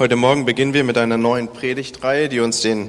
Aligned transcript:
Heute 0.00 0.16
Morgen 0.16 0.46
beginnen 0.46 0.72
wir 0.72 0.82
mit 0.82 0.96
einer 0.96 1.18
neuen 1.18 1.48
Predigtreihe, 1.48 2.30
die 2.30 2.40
uns 2.40 2.62
den 2.62 2.88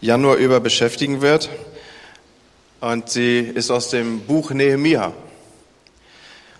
Januar 0.00 0.34
über 0.34 0.58
beschäftigen 0.58 1.20
wird. 1.20 1.48
Und 2.80 3.08
sie 3.08 3.38
ist 3.38 3.70
aus 3.70 3.90
dem 3.90 4.22
Buch 4.22 4.50
Nehemia. 4.50 5.12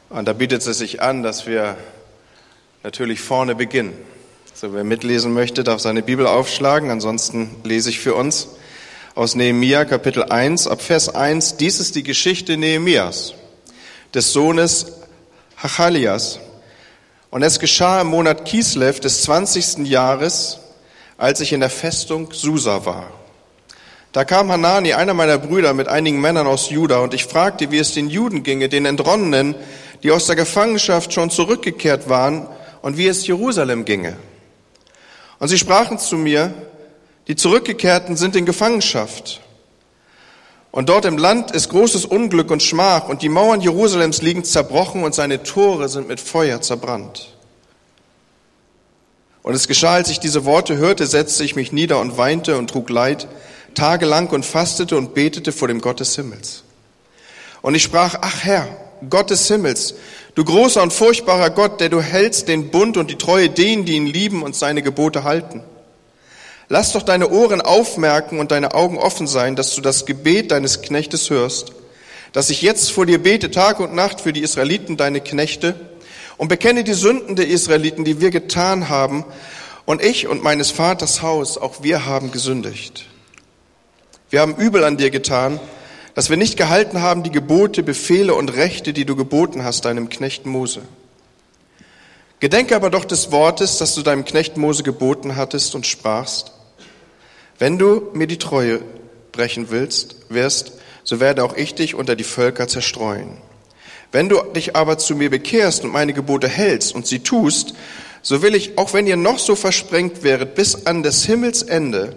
Und 0.09 0.29
da 0.29 0.35
bietet 0.35 0.65
es 0.65 0.79
sich 0.79 1.03
an, 1.03 1.25
dass 1.25 1.49
wir 1.49 1.77
natürlich 2.85 3.23
vorne 3.23 3.57
beginnen. 3.57 3.93
So, 4.55 4.73
wer 4.73 4.85
mitlesen 4.85 5.33
möchte, 5.33 5.65
darf 5.65 5.81
seine 5.81 6.05
Bibel 6.05 6.29
aufschlagen. 6.29 6.89
Ansonsten 6.89 7.51
lese 7.65 7.91
ich 7.91 7.99
für 7.99 8.15
uns 8.15 8.51
aus 9.17 9.35
Nehemia 9.35 9.85
Kapitel 9.85 10.23
1 10.23 10.69
ab 10.69 10.81
Vers 10.81 11.09
1. 11.09 11.57
Dies 11.57 11.81
ist 11.81 11.97
die 11.97 12.05
Geschichte 12.05 12.57
Nehemias, 12.57 13.35
des 14.15 14.33
Sohnes 14.33 14.93
Hachalias. 15.57 16.39
Und 17.33 17.43
es 17.43 17.59
geschah 17.59 18.03
im 18.03 18.09
Monat 18.09 18.45
Kislev 18.45 19.01
des 19.01 19.23
20. 19.23 19.87
Jahres, 19.87 20.59
als 21.17 21.41
ich 21.41 21.55
in 21.55 21.61
der 21.61 21.71
Festung 21.71 22.29
Susa 22.31 22.85
war. 22.85 23.11
Da 24.13 24.27
kam 24.27 24.53
Hanani, 24.53 24.93
einer 24.93 25.15
meiner 25.15 25.39
Brüder, 25.39 25.73
mit 25.73 25.89
einigen 25.89 26.21
Männern 26.21 26.47
aus 26.47 26.69
Juda, 26.69 26.99
und 26.99 27.15
ich 27.15 27.25
fragte, 27.25 27.71
wie 27.71 27.79
es 27.79 27.95
den 27.95 28.11
Juden 28.11 28.43
ginge, 28.43 28.69
den 28.69 28.85
Entronnenen, 28.85 29.55
die 30.03 30.11
aus 30.11 30.27
der 30.27 30.37
Gefangenschaft 30.37 31.15
schon 31.15 31.31
zurückgekehrt 31.31 32.11
waren, 32.11 32.47
und 32.83 32.99
wie 32.99 33.07
es 33.07 33.27
Jerusalem 33.27 33.87
ginge. 33.87 34.19
Und 35.39 35.49
sie 35.49 35.57
sprachen 35.57 35.99
zu 35.99 36.17
mir, 36.17 36.53
die 37.29 37.37
Zurückgekehrten 37.37 38.19
sind 38.19 38.37
in 38.37 38.45
Gefangenschaft. 38.45 39.41
Und 40.73 40.89
dort 40.89 41.05
im 41.05 41.19
Land 41.19 41.51
ist 41.51 41.69
großes 41.69 42.07
Unglück 42.07 42.51
und 42.51 42.63
Schmach, 42.63 43.09
und 43.09 43.21
die 43.21 43.29
Mauern 43.29 43.61
Jerusalems 43.61 44.23
liegen 44.23 44.43
zerbrochen, 44.43 45.05
und 45.05 45.15
seine 45.15 45.43
Tore 45.43 45.89
sind 45.91 46.09
mit 46.09 46.19
Feuer 46.19 46.63
zerbrannt. 46.63 47.35
Und 49.43 49.55
es 49.55 49.69
geschah, 49.69 49.95
als 49.95 50.09
ich 50.09 50.19
diese 50.19 50.47
Worte 50.47 50.79
hörte, 50.79 51.07
setzte 51.07 51.45
ich 51.45 51.57
mich 51.57 51.73
nieder 51.73 52.01
und 52.01 52.17
weinte 52.17 52.57
und 52.57 52.71
trug 52.71 52.89
Leid, 52.89 53.29
tagelang 53.75 54.29
und 54.31 54.47
fastete 54.47 54.97
und 54.97 55.13
betete 55.13 55.53
vor 55.53 55.69
dem 55.69 55.83
Gott 55.83 56.01
des 56.01 56.17
Himmels. 56.17 56.65
Und 57.61 57.75
ich 57.75 57.83
sprach, 57.83 58.17
ach 58.23 58.43
Herr, 58.43 58.67
Gott 59.11 59.29
des 59.29 59.47
Himmels, 59.49 59.95
du 60.37 60.45
großer 60.45 60.83
und 60.83 60.93
furchtbarer 60.93 61.51
Gott, 61.51 61.81
der 61.81 61.91
du 61.91 62.01
hältst 62.01 62.49
den 62.49 62.71
Bund 62.71 62.97
und 62.97 63.11
die 63.11 63.19
Treue 63.19 63.51
denen, 63.51 63.85
die 63.85 63.97
ihn 63.97 64.07
lieben 64.07 64.43
und 64.43 64.57
seine 64.57 64.81
Gebote 64.83 65.25
halten. 65.25 65.63
Lass 66.73 66.93
doch 66.93 67.03
deine 67.03 67.29
Ohren 67.29 67.61
aufmerken 67.61 68.41
und 68.41 68.51
deine 68.51 68.73
Augen 68.73 68.97
offen 68.97 69.27
sein, 69.27 69.57
dass 69.57 69.75
du 69.75 69.83
das 69.83 70.07
Gebet 70.07 70.53
deines 70.53 70.81
Knechtes 70.81 71.29
hörst, 71.29 71.73
dass 72.33 72.49
ich 72.49 72.63
jetzt 72.63 72.93
vor 72.93 73.05
dir 73.05 73.23
bete 73.23 73.51
Tag 73.51 73.79
und 73.79 73.95
Nacht 73.95 74.23
für 74.23 74.33
die 74.33 74.41
Israeliten, 74.41 74.97
deine 74.97 75.21
Knechte, 75.21 75.75
und 76.39 76.49
bekenne 76.49 76.83
die 76.83 76.95
Sünden 76.95 77.37
der 77.37 77.47
Israeliten, 77.47 78.07
die 78.07 78.23
wir 78.23 78.31
getan 78.31 78.89
haben, 78.89 79.27
und 79.85 80.03
ich 80.03 80.29
und 80.29 80.43
meines 80.43 80.71
Vaters 80.71 81.21
Haus, 81.21 81.59
auch 81.59 81.83
wir 81.83 82.07
haben 82.07 82.33
gesündigt. 82.33 83.05
Wir 84.31 84.41
haben 84.41 84.57
übel 84.57 84.83
an 84.85 84.97
dir 84.97 85.11
getan, 85.11 85.61
dass 86.15 86.31
wir 86.31 86.39
nicht 86.39 86.57
gehalten 86.57 87.03
haben 87.03 87.23
die 87.23 87.31
Gebote, 87.31 87.83
Befehle 87.83 88.35
und 88.35 88.49
Rechte, 88.49 88.95
die 88.95 89.05
du 89.05 89.15
geboten 89.15 89.63
hast 89.63 89.85
deinem 89.85 90.09
Knecht 90.09 90.47
Mose. 90.47 90.81
Gedenke 92.41 92.75
aber 92.75 92.89
doch 92.89 93.05
des 93.05 93.31
Wortes, 93.31 93.77
das 93.77 93.95
du 93.95 94.01
deinem 94.01 94.25
Knecht 94.25 94.57
Mose 94.57 94.83
geboten 94.83 95.37
hattest 95.37 95.75
und 95.75 95.87
sprachst. 95.87 96.52
Wenn 97.63 97.79
du 97.79 98.09
mir 98.13 98.27
die 98.27 98.39
Treue 98.39 98.81
brechen 99.31 99.71
willst, 99.71 100.17
wirst, 100.29 100.73
so 101.05 101.21
werde 101.21 101.45
auch 101.45 101.55
ich 101.55 101.77
dich 101.77 101.95
unter 101.95 102.17
die 102.17 102.25
Völker 102.25 102.67
zerstreuen. 102.67 103.37
Wenn 104.11 104.29
du 104.29 104.43
dich 104.43 104.75
aber 104.75 104.99
zu 104.99 105.15
mir 105.15 105.31
bekehrst 105.31 105.85
und 105.85 105.93
meine 105.93 106.13
Gebote 106.13 106.49
hältst 106.49 106.93
und 106.93 107.07
sie 107.07 107.21
tust, 107.21 107.75
so 108.21 108.43
will 108.43 108.57
ich, 108.57 108.79
auch 108.79 108.95
wenn 108.95 109.07
ihr 109.07 109.15
noch 109.15 109.39
so 109.39 109.55
versprengt 109.55 110.25
wäret, 110.25 110.57
bis 110.57 110.87
an 110.87 111.05
des 111.05 111.25
Himmels 111.25 111.63
Ende, 111.63 112.17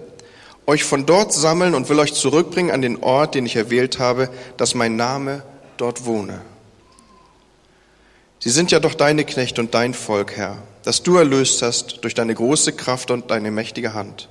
euch 0.66 0.84
von 0.84 1.06
dort 1.06 1.32
sammeln 1.32 1.76
und 1.76 1.90
will 1.90 2.00
euch 2.00 2.16
zurückbringen 2.16 2.72
an 2.72 2.82
den 2.82 3.04
Ort, 3.04 3.36
den 3.36 3.46
ich 3.46 3.56
erwählt 3.56 4.00
habe, 4.00 4.32
dass 4.58 4.74
mein 4.74 4.96
Name 4.96 5.44
dort 5.78 6.06
wohne. 6.06 6.42
Sie 8.40 8.50
sind 8.50 8.72
ja 8.72 8.80
doch 8.80 8.96
deine 8.96 9.26
Knechte 9.26 9.62
und 9.62 9.76
dein 9.76 9.94
Volk, 9.94 10.38
Herr, 10.38 10.58
das 10.82 11.04
du 11.04 11.18
erlöst 11.18 11.62
hast 11.62 12.04
durch 12.04 12.16
deine 12.16 12.34
große 12.34 12.74
Kraft 12.74 13.12
und 13.12 13.30
deine 13.30 13.52
mächtige 13.52 13.94
Hand. 13.94 14.28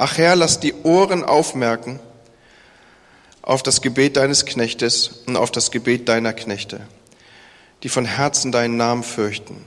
Ach 0.00 0.16
Herr, 0.16 0.36
lass 0.36 0.60
die 0.60 0.74
Ohren 0.84 1.24
aufmerken 1.24 1.98
auf 3.42 3.64
das 3.64 3.82
Gebet 3.82 4.16
deines 4.16 4.46
Knechtes 4.46 5.24
und 5.26 5.36
auf 5.36 5.50
das 5.50 5.72
Gebet 5.72 6.08
deiner 6.08 6.32
Knechte, 6.32 6.86
die 7.82 7.88
von 7.88 8.04
Herzen 8.04 8.52
deinen 8.52 8.76
Namen 8.76 9.02
fürchten. 9.02 9.64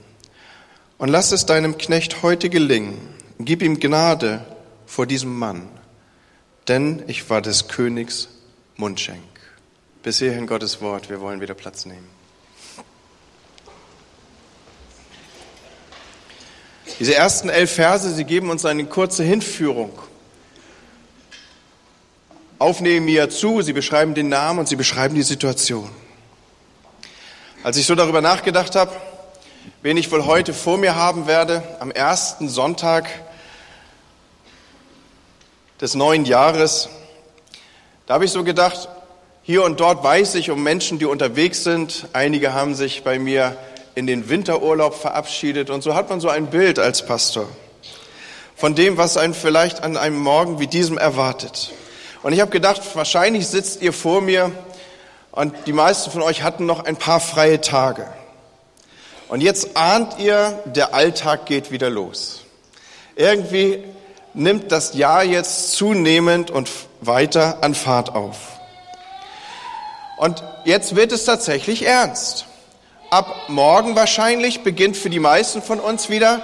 Und 0.96 1.10
lass 1.10 1.32
es 1.32 1.44
deinem 1.44 1.76
Knecht 1.76 2.22
heute 2.22 2.48
gelingen. 2.48 2.96
Gib 3.40 3.60
ihm 3.60 3.78
Gnade 3.78 4.42
vor 4.86 5.04
diesem 5.04 5.38
Mann, 5.38 5.68
denn 6.66 7.02
ich 7.08 7.28
war 7.28 7.42
des 7.42 7.68
Königs 7.68 8.30
Mundschenk. 8.78 9.20
Bis 10.02 10.18
hierhin 10.18 10.46
Gottes 10.46 10.80
Wort. 10.80 11.10
Wir 11.10 11.20
wollen 11.20 11.42
wieder 11.42 11.52
Platz 11.52 11.84
nehmen. 11.84 12.08
Diese 16.98 17.14
ersten 17.14 17.50
elf 17.50 17.74
Verse, 17.74 18.14
sie 18.14 18.24
geben 18.24 18.48
uns 18.48 18.64
eine 18.64 18.86
kurze 18.86 19.24
Hinführung. 19.24 19.92
Aufnehmen 22.62 23.06
mir 23.06 23.28
zu, 23.28 23.60
sie 23.60 23.72
beschreiben 23.72 24.14
den 24.14 24.28
Namen 24.28 24.60
und 24.60 24.68
sie 24.68 24.76
beschreiben 24.76 25.16
die 25.16 25.24
Situation. 25.24 25.90
Als 27.64 27.76
ich 27.76 27.86
so 27.86 27.96
darüber 27.96 28.20
nachgedacht 28.20 28.76
habe, 28.76 28.92
wen 29.82 29.96
ich 29.96 30.12
wohl 30.12 30.26
heute 30.26 30.54
vor 30.54 30.78
mir 30.78 30.94
haben 30.94 31.26
werde, 31.26 31.64
am 31.80 31.90
ersten 31.90 32.48
Sonntag 32.48 33.08
des 35.80 35.94
neuen 35.94 36.24
Jahres, 36.24 36.88
da 38.06 38.14
habe 38.14 38.26
ich 38.26 38.30
so 38.30 38.44
gedacht, 38.44 38.88
hier 39.42 39.64
und 39.64 39.80
dort 39.80 40.04
weiß 40.04 40.36
ich 40.36 40.52
um 40.52 40.62
Menschen, 40.62 41.00
die 41.00 41.04
unterwegs 41.04 41.64
sind. 41.64 42.06
Einige 42.12 42.54
haben 42.54 42.76
sich 42.76 43.02
bei 43.02 43.18
mir 43.18 43.56
in 43.96 44.06
den 44.06 44.28
Winterurlaub 44.28 44.94
verabschiedet. 44.94 45.68
Und 45.68 45.82
so 45.82 45.96
hat 45.96 46.10
man 46.10 46.20
so 46.20 46.28
ein 46.28 46.46
Bild 46.46 46.78
als 46.78 47.04
Pastor 47.04 47.48
von 48.54 48.76
dem, 48.76 48.98
was 48.98 49.16
einen 49.16 49.34
vielleicht 49.34 49.82
an 49.82 49.96
einem 49.96 50.20
Morgen 50.20 50.60
wie 50.60 50.68
diesem 50.68 50.96
erwartet. 50.96 51.72
Und 52.22 52.32
ich 52.32 52.40
habe 52.40 52.50
gedacht, 52.50 52.82
wahrscheinlich 52.94 53.46
sitzt 53.48 53.82
ihr 53.82 53.92
vor 53.92 54.20
mir 54.20 54.52
und 55.32 55.54
die 55.66 55.72
meisten 55.72 56.10
von 56.10 56.22
euch 56.22 56.42
hatten 56.42 56.66
noch 56.66 56.84
ein 56.84 56.96
paar 56.96 57.20
freie 57.20 57.60
Tage. 57.60 58.06
Und 59.28 59.40
jetzt 59.40 59.76
ahnt 59.76 60.18
ihr, 60.18 60.62
der 60.66 60.94
Alltag 60.94 61.46
geht 61.46 61.70
wieder 61.70 61.90
los. 61.90 62.42
Irgendwie 63.16 63.82
nimmt 64.34 64.72
das 64.72 64.94
Jahr 64.94 65.24
jetzt 65.24 65.72
zunehmend 65.72 66.50
und 66.50 66.70
weiter 67.00 67.58
an 67.62 67.74
Fahrt 67.74 68.14
auf. 68.14 68.36
Und 70.18 70.42
jetzt 70.64 70.94
wird 70.94 71.12
es 71.12 71.24
tatsächlich 71.24 71.84
ernst 71.84 72.46
ab 73.12 73.48
morgen 73.48 73.94
wahrscheinlich 73.94 74.62
beginnt 74.62 74.96
für 74.96 75.10
die 75.10 75.18
meisten 75.18 75.60
von 75.60 75.80
uns 75.80 76.08
wieder 76.08 76.40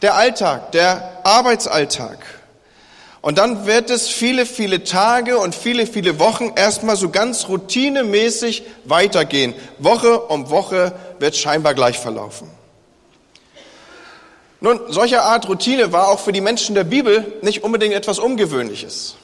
der 0.00 0.14
Alltag, 0.14 0.72
der 0.72 1.20
Arbeitsalltag. 1.24 2.16
Und 3.24 3.38
dann 3.38 3.64
wird 3.64 3.88
es 3.88 4.06
viele, 4.10 4.44
viele 4.44 4.84
Tage 4.84 5.38
und 5.38 5.54
viele, 5.54 5.86
viele 5.86 6.18
Wochen 6.18 6.52
erstmal 6.56 6.94
so 6.94 7.08
ganz 7.08 7.48
routinemäßig 7.48 8.64
weitergehen. 8.84 9.54
Woche 9.78 10.20
um 10.20 10.50
Woche 10.50 10.94
wird 11.20 11.34
scheinbar 11.34 11.72
gleich 11.72 11.98
verlaufen. 11.98 12.50
Nun, 14.60 14.78
solche 14.88 15.22
Art 15.22 15.48
Routine 15.48 15.90
war 15.90 16.08
auch 16.08 16.20
für 16.20 16.32
die 16.32 16.42
Menschen 16.42 16.74
der 16.74 16.84
Bibel 16.84 17.32
nicht 17.40 17.64
unbedingt 17.64 17.94
etwas 17.94 18.18
Ungewöhnliches. 18.18 19.16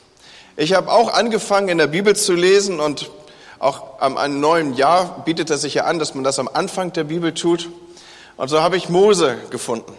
Ich 0.57 0.73
habe 0.73 0.91
auch 0.91 1.13
angefangen, 1.13 1.69
in 1.69 1.77
der 1.77 1.89
Bibel 1.89 2.17
zu 2.17 2.33
lesen 2.33 2.81
und 2.81 3.11
auch 3.59 4.01
am 4.01 4.17
einem 4.17 4.41
neuen 4.41 4.73
Jahr 4.73 5.27
bietet 5.27 5.51
es 5.51 5.61
sich 5.61 5.75
ja 5.75 5.85
an, 5.85 5.99
dass 5.99 6.15
man 6.15 6.25
das 6.25 6.39
am 6.39 6.49
Anfang 6.51 6.95
der 6.95 7.05
Bibel 7.05 7.35
tut. 7.35 7.69
Und 8.39 8.49
so 8.49 8.63
habe 8.63 8.79
ich 8.79 8.89
Mose 8.89 9.37
gefunden. 9.51 9.93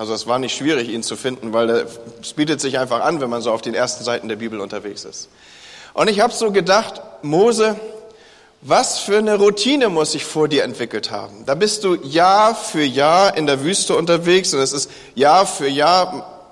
Also 0.00 0.14
es 0.14 0.26
war 0.26 0.38
nicht 0.38 0.56
schwierig, 0.56 0.88
ihn 0.88 1.02
zu 1.02 1.14
finden, 1.14 1.52
weil 1.52 1.86
es 2.22 2.32
bietet 2.32 2.58
sich 2.58 2.78
einfach 2.78 3.02
an, 3.02 3.20
wenn 3.20 3.28
man 3.28 3.42
so 3.42 3.52
auf 3.52 3.60
den 3.60 3.74
ersten 3.74 4.02
Seiten 4.02 4.28
der 4.28 4.36
Bibel 4.36 4.58
unterwegs 4.58 5.04
ist. 5.04 5.28
Und 5.92 6.08
ich 6.08 6.20
habe 6.20 6.32
so 6.32 6.52
gedacht, 6.52 7.02
Mose, 7.20 7.78
was 8.62 8.98
für 9.00 9.18
eine 9.18 9.34
Routine 9.34 9.90
muss 9.90 10.12
sich 10.12 10.24
vor 10.24 10.48
dir 10.48 10.64
entwickelt 10.64 11.10
haben? 11.10 11.44
Da 11.44 11.54
bist 11.54 11.84
du 11.84 11.96
Jahr 11.96 12.54
für 12.54 12.82
Jahr 12.82 13.36
in 13.36 13.46
der 13.46 13.62
Wüste 13.62 13.94
unterwegs 13.94 14.54
und 14.54 14.60
es 14.60 14.72
ist 14.72 14.90
Jahr 15.14 15.44
für 15.44 15.68
Jahr 15.68 16.48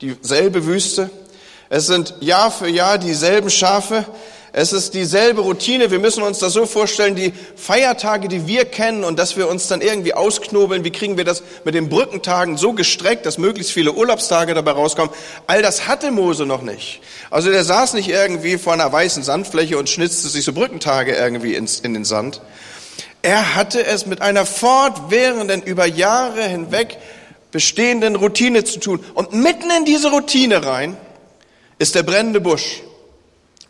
dieselbe 0.00 0.64
Wüste. 0.64 1.10
Es 1.70 1.88
sind 1.88 2.14
Jahr 2.20 2.52
für 2.52 2.68
Jahr 2.68 2.98
dieselben 2.98 3.50
Schafe. 3.50 4.06
Es 4.54 4.74
ist 4.74 4.92
dieselbe 4.92 5.40
Routine. 5.40 5.90
Wir 5.90 5.98
müssen 5.98 6.22
uns 6.22 6.38
das 6.38 6.52
so 6.52 6.66
vorstellen, 6.66 7.14
die 7.14 7.32
Feiertage, 7.56 8.28
die 8.28 8.46
wir 8.46 8.66
kennen 8.66 9.02
und 9.02 9.18
dass 9.18 9.38
wir 9.38 9.48
uns 9.48 9.66
dann 9.66 9.80
irgendwie 9.80 10.12
ausknobeln. 10.12 10.84
Wie 10.84 10.90
kriegen 10.90 11.16
wir 11.16 11.24
das 11.24 11.42
mit 11.64 11.74
den 11.74 11.88
Brückentagen 11.88 12.58
so 12.58 12.74
gestreckt, 12.74 13.24
dass 13.24 13.38
möglichst 13.38 13.72
viele 13.72 13.94
Urlaubstage 13.94 14.52
dabei 14.52 14.72
rauskommen? 14.72 15.10
All 15.46 15.62
das 15.62 15.88
hatte 15.88 16.10
Mose 16.10 16.44
noch 16.44 16.60
nicht. 16.60 17.00
Also 17.30 17.50
der 17.50 17.64
saß 17.64 17.94
nicht 17.94 18.10
irgendwie 18.10 18.58
vor 18.58 18.74
einer 18.74 18.92
weißen 18.92 19.22
Sandfläche 19.22 19.78
und 19.78 19.88
schnitzte 19.88 20.28
sich 20.28 20.44
so 20.44 20.52
Brückentage 20.52 21.14
irgendwie 21.14 21.54
ins, 21.54 21.80
in 21.80 21.94
den 21.94 22.04
Sand. 22.04 22.42
Er 23.22 23.54
hatte 23.54 23.86
es 23.86 24.04
mit 24.04 24.20
einer 24.20 24.44
fortwährenden, 24.44 25.62
über 25.62 25.86
Jahre 25.86 26.42
hinweg 26.42 26.98
bestehenden 27.52 28.16
Routine 28.16 28.64
zu 28.64 28.80
tun. 28.80 29.02
Und 29.14 29.32
mitten 29.32 29.70
in 29.70 29.86
diese 29.86 30.10
Routine 30.10 30.66
rein 30.66 30.98
ist 31.78 31.94
der 31.94 32.02
brennende 32.02 32.42
Busch. 32.42 32.82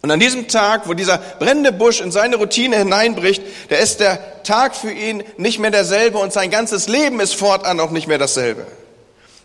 Und 0.02 0.10
an 0.10 0.18
diesem 0.18 0.48
Tag, 0.48 0.88
wo 0.88 0.94
dieser 0.94 1.18
brennende 1.18 1.70
Busch 1.70 2.00
in 2.00 2.10
seine 2.10 2.34
Routine 2.34 2.76
hineinbricht, 2.76 3.40
da 3.68 3.76
ist 3.76 4.00
der 4.00 4.42
Tag 4.42 4.74
für 4.74 4.90
ihn 4.90 5.22
nicht 5.36 5.60
mehr 5.60 5.70
derselbe 5.70 6.18
und 6.18 6.32
sein 6.32 6.50
ganzes 6.50 6.88
Leben 6.88 7.20
ist 7.20 7.36
fortan 7.36 7.78
auch 7.78 7.90
nicht 7.90 8.08
mehr 8.08 8.18
dasselbe. 8.18 8.66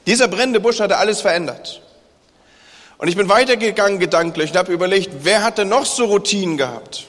Dieser 0.08 0.28
brennende 0.28 0.60
Busch 0.60 0.80
hatte 0.80 0.98
alles 0.98 1.22
verändert. 1.22 1.82
Und 2.98 3.08
ich 3.08 3.16
bin 3.16 3.30
weitergegangen 3.30 4.00
gedanklich 4.00 4.50
und 4.50 4.58
habe 4.58 4.74
überlegt, 4.74 5.12
wer 5.22 5.44
hatte 5.44 5.64
noch 5.64 5.86
so 5.86 6.06
Routinen 6.06 6.58
gehabt? 6.58 7.06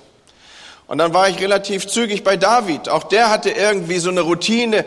Und 0.87 0.99
dann 0.99 1.15
war 1.15 1.31
ich 1.31 1.41
relativ 1.41 1.87
zügig 1.87 2.25
bei 2.25 2.37
David. 2.37 2.91
Auch 2.91 3.05
der 3.05 3.31
hatte 3.31 3.50
irgendwie 3.50 3.99
so 3.99 4.11
eine 4.11 4.21
Routine, 4.21 4.85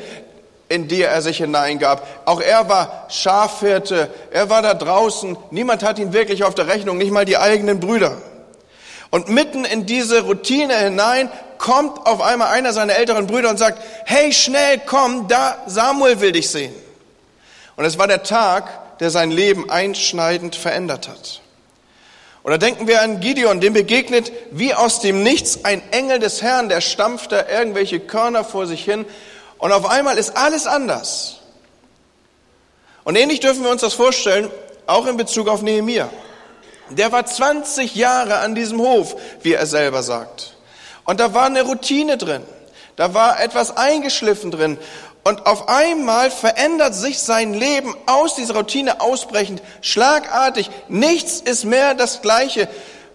in 0.69 0.87
die 0.87 1.01
er 1.01 1.21
sich 1.23 1.37
hineingab. 1.37 2.07
Auch 2.25 2.41
er 2.41 2.69
war 2.69 3.07
Schafhirte, 3.09 4.09
er 4.29 4.49
war 4.51 4.61
da 4.61 4.75
draußen. 4.75 5.35
Niemand 5.49 5.81
hat 5.81 5.97
ihn 5.97 6.13
wirklich 6.13 6.43
auf 6.43 6.53
der 6.53 6.67
Rechnung, 6.67 6.99
nicht 6.99 7.11
mal 7.11 7.25
die 7.25 7.37
eigenen 7.37 7.79
Brüder. 7.79 8.17
Und 9.11 9.29
mitten 9.29 9.65
in 9.65 9.85
diese 9.85 10.21
Routine 10.21 10.75
hinein 10.77 11.29
kommt 11.57 12.07
auf 12.07 12.21
einmal 12.21 12.47
einer 12.47 12.73
seiner 12.73 12.95
älteren 12.95 13.27
Brüder 13.27 13.49
und 13.49 13.57
sagt, 13.57 13.83
hey, 14.05 14.33
schnell, 14.33 14.81
komm, 14.83 15.27
da, 15.27 15.57
Samuel 15.67 16.21
will 16.21 16.31
dich 16.31 16.49
sehen. 16.49 16.73
Und 17.75 17.85
es 17.85 17.99
war 17.99 18.07
der 18.07 18.23
Tag, 18.23 18.97
der 18.99 19.11
sein 19.11 19.29
Leben 19.29 19.69
einschneidend 19.69 20.55
verändert 20.55 21.07
hat. 21.07 21.41
Oder 22.43 22.57
denken 22.57 22.87
wir 22.87 23.01
an 23.01 23.19
Gideon, 23.19 23.59
dem 23.61 23.73
begegnet 23.73 24.31
wie 24.51 24.73
aus 24.73 24.99
dem 24.99 25.21
Nichts 25.21 25.63
ein 25.65 25.81
Engel 25.91 26.19
des 26.19 26.41
Herrn, 26.41 26.69
der 26.69 26.81
stampft 26.81 27.31
da 27.31 27.47
irgendwelche 27.47 27.99
Körner 27.99 28.43
vor 28.43 28.65
sich 28.65 28.83
hin 28.83 29.05
und 29.59 29.71
auf 29.71 29.85
einmal 29.85 30.17
ist 30.17 30.35
alles 30.35 30.65
anders. 30.65 31.37
Und 33.03 33.15
ähnlich 33.15 33.41
dürfen 33.41 33.63
wir 33.63 33.69
uns 33.69 33.81
das 33.81 33.93
vorstellen, 33.93 34.49
auch 34.87 35.05
in 35.05 35.17
Bezug 35.17 35.47
auf 35.47 35.61
Nehemia. 35.61 36.09
Der 36.97 37.11
war 37.11 37.25
20 37.25 37.95
Jahre 37.95 38.39
an 38.39 38.55
diesem 38.55 38.79
Hof, 38.79 39.15
wie 39.41 39.53
er 39.53 39.65
selber 39.65 40.03
sagt. 40.03 40.55
Und 41.05 41.19
da 41.19 41.33
war 41.33 41.45
eine 41.45 41.63
Routine 41.63 42.17
drin. 42.17 42.43
Da 42.95 43.13
war 43.13 43.41
etwas 43.41 43.75
eingeschliffen 43.75 44.51
drin. 44.51 44.77
Und 45.23 45.45
auf 45.45 45.69
einmal 45.69 46.31
verändert 46.31 46.95
sich 46.95 47.19
sein 47.19 47.53
Leben 47.53 47.95
aus 48.07 48.35
dieser 48.35 48.55
Routine 48.55 49.01
ausbrechend, 49.01 49.61
schlagartig. 49.81 50.69
Nichts 50.87 51.39
ist 51.41 51.63
mehr 51.63 51.93
das 51.93 52.21
Gleiche. 52.21 52.67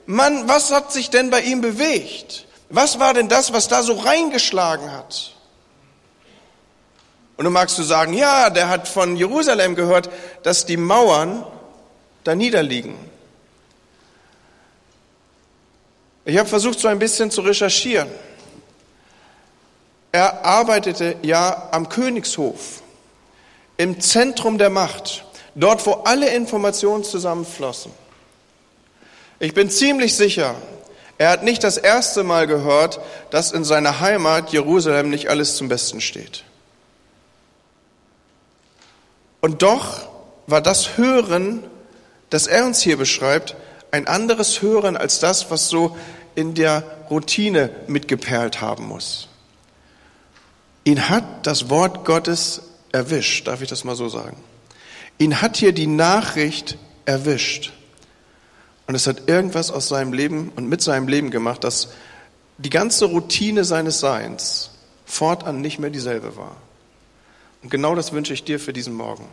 Mann, 0.07 0.49
was 0.49 0.73
hat 0.73 0.93
sich 0.93 1.11
denn 1.11 1.31
bei 1.31 1.41
ihm 1.41 1.61
bewegt? 1.61 2.47
Was 2.69 3.01
war 3.01 3.13
denn 3.13 3.29
das, 3.29 3.53
was 3.53 3.69
da 3.69 3.83
so 3.83 3.95
reingeschlagen 3.95 4.93
hat? 4.93 5.33
Und 7.37 7.45
du 7.45 7.51
magst 7.51 7.77
du 7.77 7.83
sagen, 7.83 8.15
ja, 8.15 8.51
der 8.51 8.69
hat 8.69 8.89
von 8.89 9.17
Jerusalem 9.17 9.75
gehört, 9.75 10.09
dass 10.43 10.65
die 10.65 10.77
Mauern 10.77 11.45
da 12.25 12.35
niederliegen. 12.35 12.95
Ich 16.27 16.37
habe 16.39 16.49
versucht, 16.49 16.81
so 16.81 16.89
ein 16.89 16.99
bisschen 16.99 17.31
zu 17.31 17.41
recherchieren. 17.41 18.09
Er 20.11 20.45
arbeitete 20.45 21.17
ja 21.23 21.69
am 21.71 21.89
Königshof, 21.89 22.83
im 23.77 24.01
Zentrum 24.01 24.59
der 24.59 24.71
Macht, 24.71 25.25
dort, 25.55 25.87
wo 25.87 25.93
alle 25.93 26.35
Informationen 26.35 27.05
zusammenflossen. 27.05 27.93
Ich 29.39 29.55
bin 29.55 29.71
ziemlich 29.71 30.17
sicher, 30.17 30.57
er 31.17 31.31
hat 31.31 31.45
nicht 31.45 31.63
das 31.63 31.77
erste 31.77 32.25
Mal 32.25 32.49
gehört, 32.49 32.99
dass 33.31 33.53
in 33.53 33.63
seiner 33.63 34.01
Heimat 34.01 34.51
Jerusalem 34.51 35.11
nicht 35.11 35.29
alles 35.29 35.57
zum 35.57 35.69
Besten 35.69 36.01
steht. 36.01 36.43
Und 39.41 39.63
doch 39.63 40.09
war 40.49 40.61
das 40.61 40.97
Hören, 40.97 41.63
das 42.31 42.49
er 42.49 42.67
uns 42.67 42.83
hier 42.83 42.97
beschreibt, 42.97 43.55
ein 43.97 44.07
anderes 44.07 44.63
Hören 44.63 44.97
als 44.97 45.19
das, 45.21 45.51
was 45.51 45.69
so 45.69 45.97
in 46.35 46.55
der 46.55 46.85
Routine 47.11 47.71
mitgeperlt 47.87 48.61
haben 48.61 48.87
muss. 48.87 49.29
Ihn 50.85 51.09
hat 51.09 51.47
das 51.47 51.71
Wort 51.71 52.05
Gottes 52.05 52.63
erwischt, 52.93 53.49
darf 53.49 53.63
ich 53.63 53.69
das 53.69 53.85
mal 53.85 53.97
so 53.97 54.09
sagen. 54.09 54.37
Ihn 55.19 55.41
hat 55.41 55.57
hier 55.57 55.73
die 55.73 55.87
Nachricht 55.87 56.79
erwischt. 57.07 57.73
Und 58.87 58.95
es 58.95 59.07
hat 59.07 59.29
irgendwas 59.29 59.71
aus 59.71 59.89
seinem 59.89 60.13
Leben 60.13 60.53
und 60.55 60.69
mit 60.69 60.81
seinem 60.83 61.09
Leben 61.09 61.31
gemacht, 61.31 61.65
dass 61.65 61.89
die 62.59 62.71
ganze 62.71 63.07
Routine 63.07 63.65
seines 63.65 63.99
Seins 63.99 64.71
fortan 65.05 65.61
nicht 65.61 65.79
mehr 65.79 65.91
dieselbe 65.91 66.37
war. 66.37 66.57
Und 67.63 67.71
genau 67.71 67.95
das 67.95 68.13
wünsche 68.13 68.33
ich 68.33 68.45
dir 68.45 68.61
für 68.61 68.73
diesen 68.73 68.95
Morgen 68.95 69.27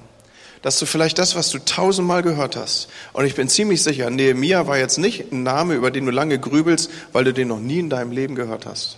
dass 0.64 0.80
du 0.80 0.88
vielleicht 0.88 1.20
das, 1.20 1.36
was 1.36 1.52
du 1.52 1.60
tausendmal 1.60 2.24
gehört 2.24 2.56
hast, 2.56 2.88
und 3.12 3.26
ich 3.26 3.36
bin 3.36 3.48
ziemlich 3.50 3.84
sicher, 3.84 4.10
Nehemia 4.10 4.66
war 4.66 4.80
jetzt 4.80 4.98
nicht 4.98 5.32
ein 5.32 5.44
Name, 5.44 5.76
über 5.76 5.92
den 5.92 6.06
du 6.06 6.12
lange 6.12 6.40
grübelst, 6.40 6.90
weil 7.12 7.26
du 7.26 7.34
den 7.34 7.50
noch 7.50 7.60
nie 7.60 7.80
in 7.80 7.90
deinem 7.92 8.12
Leben 8.12 8.34
gehört 8.34 8.66
hast. 8.66 8.98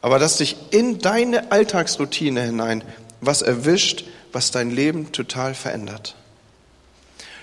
Aber 0.00 0.18
dass 0.18 0.38
dich 0.38 0.56
in 0.70 1.00
deine 1.00 1.50
Alltagsroutine 1.50 2.42
hinein 2.42 2.84
was 3.20 3.42
erwischt, 3.42 4.04
was 4.32 4.50
dein 4.50 4.70
Leben 4.70 5.12
total 5.12 5.54
verändert. 5.54 6.14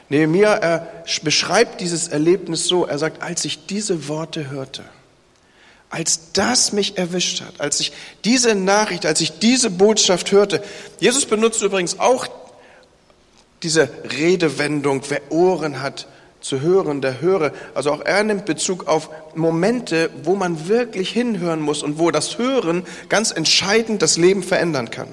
Nehemia 0.09 0.55
er 0.55 1.03
beschreibt 1.23 1.81
dieses 1.81 2.07
Erlebnis 2.07 2.67
so, 2.67 2.85
er 2.85 2.99
sagt, 2.99 3.21
als 3.21 3.45
ich 3.45 3.65
diese 3.65 4.07
Worte 4.07 4.49
hörte, 4.49 4.83
als 5.89 6.31
das 6.33 6.71
mich 6.71 6.97
erwischt 6.97 7.41
hat, 7.41 7.59
als 7.59 7.79
ich 7.79 7.91
diese 8.23 8.55
Nachricht, 8.55 9.05
als 9.05 9.19
ich 9.21 9.39
diese 9.39 9.69
Botschaft 9.69 10.31
hörte. 10.31 10.63
Jesus 10.99 11.25
benutzt 11.25 11.61
übrigens 11.61 11.99
auch 11.99 12.27
diese 13.63 13.89
Redewendung, 14.17 15.01
wer 15.09 15.31
Ohren 15.31 15.81
hat 15.81 16.07
zu 16.41 16.61
hören, 16.61 17.01
der 17.01 17.21
höre. 17.21 17.53
Also 17.75 17.91
auch 17.91 18.01
er 18.01 18.23
nimmt 18.23 18.45
Bezug 18.45 18.87
auf 18.87 19.09
Momente, 19.35 20.09
wo 20.23 20.35
man 20.35 20.67
wirklich 20.67 21.09
hinhören 21.09 21.61
muss 21.61 21.83
und 21.83 21.99
wo 21.99 22.11
das 22.11 22.37
Hören 22.37 22.83
ganz 23.09 23.31
entscheidend 23.31 24.01
das 24.01 24.17
Leben 24.17 24.43
verändern 24.43 24.89
kann. 24.89 25.07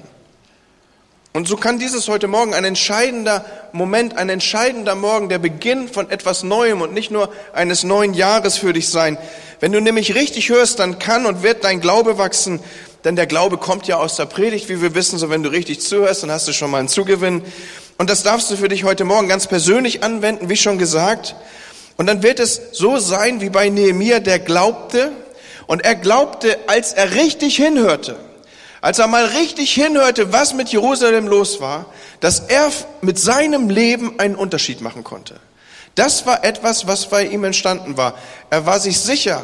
Und 1.31 1.47
so 1.47 1.57
kann 1.57 1.77
dieses 1.77 2.07
heute 2.07 2.27
Morgen 2.27 2.55
ein 2.55 2.65
entscheidender 2.65 3.45
Moment, 3.71 4.17
ein 4.17 4.29
entscheidender 4.29 4.95
Morgen, 4.95 5.29
der 5.29 5.37
Beginn 5.37 5.87
von 5.87 6.09
etwas 6.09 6.41
Neuem 6.41 6.81
und 6.81 6.91
nicht 6.91 7.11
nur 7.11 7.31
eines 7.53 7.83
neuen 7.83 8.15
Jahres 8.15 8.57
für 8.57 8.73
dich 8.73 8.89
sein. 8.89 9.15
Wenn 9.59 9.71
du 9.71 9.79
nämlich 9.79 10.15
richtig 10.15 10.49
hörst, 10.49 10.79
dann 10.79 10.97
kann 10.97 11.27
und 11.27 11.43
wird 11.43 11.63
dein 11.63 11.81
Glaube 11.81 12.17
wachsen, 12.17 12.59
denn 13.03 13.15
der 13.15 13.27
Glaube 13.27 13.57
kommt 13.57 13.87
ja 13.87 13.97
aus 13.97 14.17
der 14.17 14.25
Predigt, 14.25 14.67
wie 14.69 14.81
wir 14.81 14.93
wissen, 14.95 15.17
so 15.17 15.29
wenn 15.29 15.43
du 15.43 15.49
richtig 15.49 15.81
zuhörst, 15.81 16.23
dann 16.23 16.31
hast 16.31 16.47
du 16.47 16.53
schon 16.53 16.69
mal 16.69 16.79
einen 16.79 16.89
Zugewinn. 16.89 17.43
Und 17.97 18.09
das 18.09 18.23
darfst 18.23 18.51
du 18.51 18.57
für 18.57 18.67
dich 18.67 18.83
heute 18.83 19.05
Morgen 19.05 19.27
ganz 19.27 19.47
persönlich 19.47 20.03
anwenden, 20.03 20.49
wie 20.49 20.57
schon 20.57 20.77
gesagt. 20.77 21.35
Und 21.97 22.07
dann 22.07 22.23
wird 22.23 22.39
es 22.39 22.61
so 22.71 22.97
sein 22.97 23.41
wie 23.41 23.49
bei 23.49 23.69
Nehemia, 23.69 24.19
der 24.19 24.39
glaubte. 24.39 25.11
Und 25.67 25.83
er 25.85 25.95
glaubte, 25.95 26.57
als 26.67 26.93
er 26.93 27.11
richtig 27.11 27.55
hinhörte, 27.55 28.17
als 28.81 28.99
er 28.99 29.07
mal 29.07 29.25
richtig 29.25 29.73
hinhörte, 29.73 30.33
was 30.33 30.53
mit 30.53 30.69
Jerusalem 30.69 31.27
los 31.27 31.61
war, 31.61 31.85
dass 32.19 32.39
er 32.39 32.71
mit 33.01 33.19
seinem 33.19 33.69
Leben 33.69 34.19
einen 34.19 34.35
Unterschied 34.35 34.81
machen 34.81 35.03
konnte. 35.03 35.35
Das 35.95 36.25
war 36.25 36.43
etwas, 36.43 36.87
was 36.87 37.07
bei 37.07 37.25
ihm 37.25 37.43
entstanden 37.43 37.97
war. 37.97 38.15
Er 38.49 38.65
war 38.65 38.79
sich 38.79 38.99
sicher, 38.99 39.43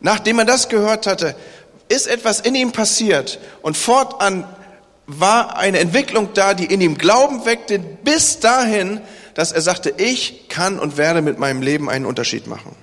nachdem 0.00 0.38
er 0.38 0.44
das 0.44 0.68
gehört 0.68 1.06
hatte, 1.06 1.34
ist 1.90 2.06
etwas 2.06 2.40
in 2.40 2.54
ihm 2.54 2.72
passiert 2.72 3.38
und 3.60 3.76
fortan 3.76 4.44
war 5.06 5.58
eine 5.58 5.80
Entwicklung 5.80 6.30
da, 6.34 6.54
die 6.54 6.66
in 6.66 6.80
ihm 6.80 6.96
Glauben 6.96 7.44
weckte, 7.44 7.78
bis 7.78 8.38
dahin, 8.38 9.00
dass 9.34 9.50
er 9.50 9.60
sagte, 9.60 9.92
ich 9.96 10.48
kann 10.48 10.78
und 10.78 10.96
werde 10.96 11.20
mit 11.20 11.38
meinem 11.38 11.62
Leben 11.62 11.90
einen 11.90 12.06
Unterschied 12.06 12.46
machen. 12.46 12.76